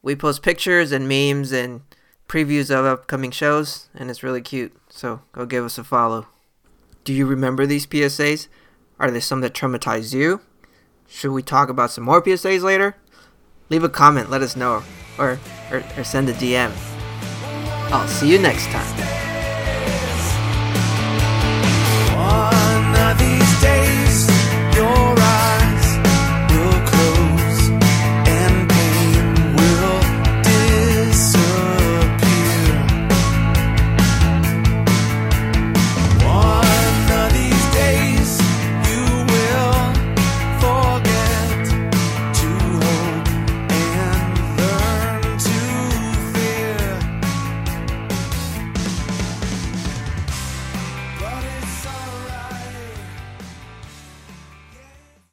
We 0.00 0.16
post 0.16 0.42
pictures 0.42 0.92
and 0.92 1.06
memes 1.06 1.52
and 1.52 1.82
previews 2.28 2.70
of 2.70 2.84
upcoming 2.84 3.30
shows, 3.30 3.88
and 3.94 4.10
it's 4.10 4.22
really 4.22 4.42
cute. 4.42 4.72
So 4.88 5.22
go 5.32 5.46
give 5.46 5.64
us 5.64 5.78
a 5.78 5.84
follow. 5.84 6.26
Do 7.04 7.12
you 7.12 7.26
remember 7.26 7.66
these 7.66 7.86
PSAs? 7.86 8.48
Are 9.00 9.10
there 9.10 9.20
some 9.20 9.40
that 9.40 9.54
traumatized 9.54 10.14
you? 10.14 10.40
Should 11.08 11.32
we 11.32 11.42
talk 11.42 11.70
about 11.70 11.90
some 11.90 12.04
more 12.04 12.22
PSAs 12.22 12.62
later? 12.62 12.96
Leave 13.70 13.84
a 13.84 13.88
comment, 13.88 14.30
let 14.30 14.42
us 14.42 14.56
know, 14.56 14.82
or, 15.18 15.38
or, 15.70 15.82
or 15.96 16.04
send 16.04 16.28
a 16.28 16.34
DM. 16.34 16.72
I'll 17.90 18.08
see 18.08 18.30
you 18.30 18.38
next 18.38 18.66
time. 18.66 19.17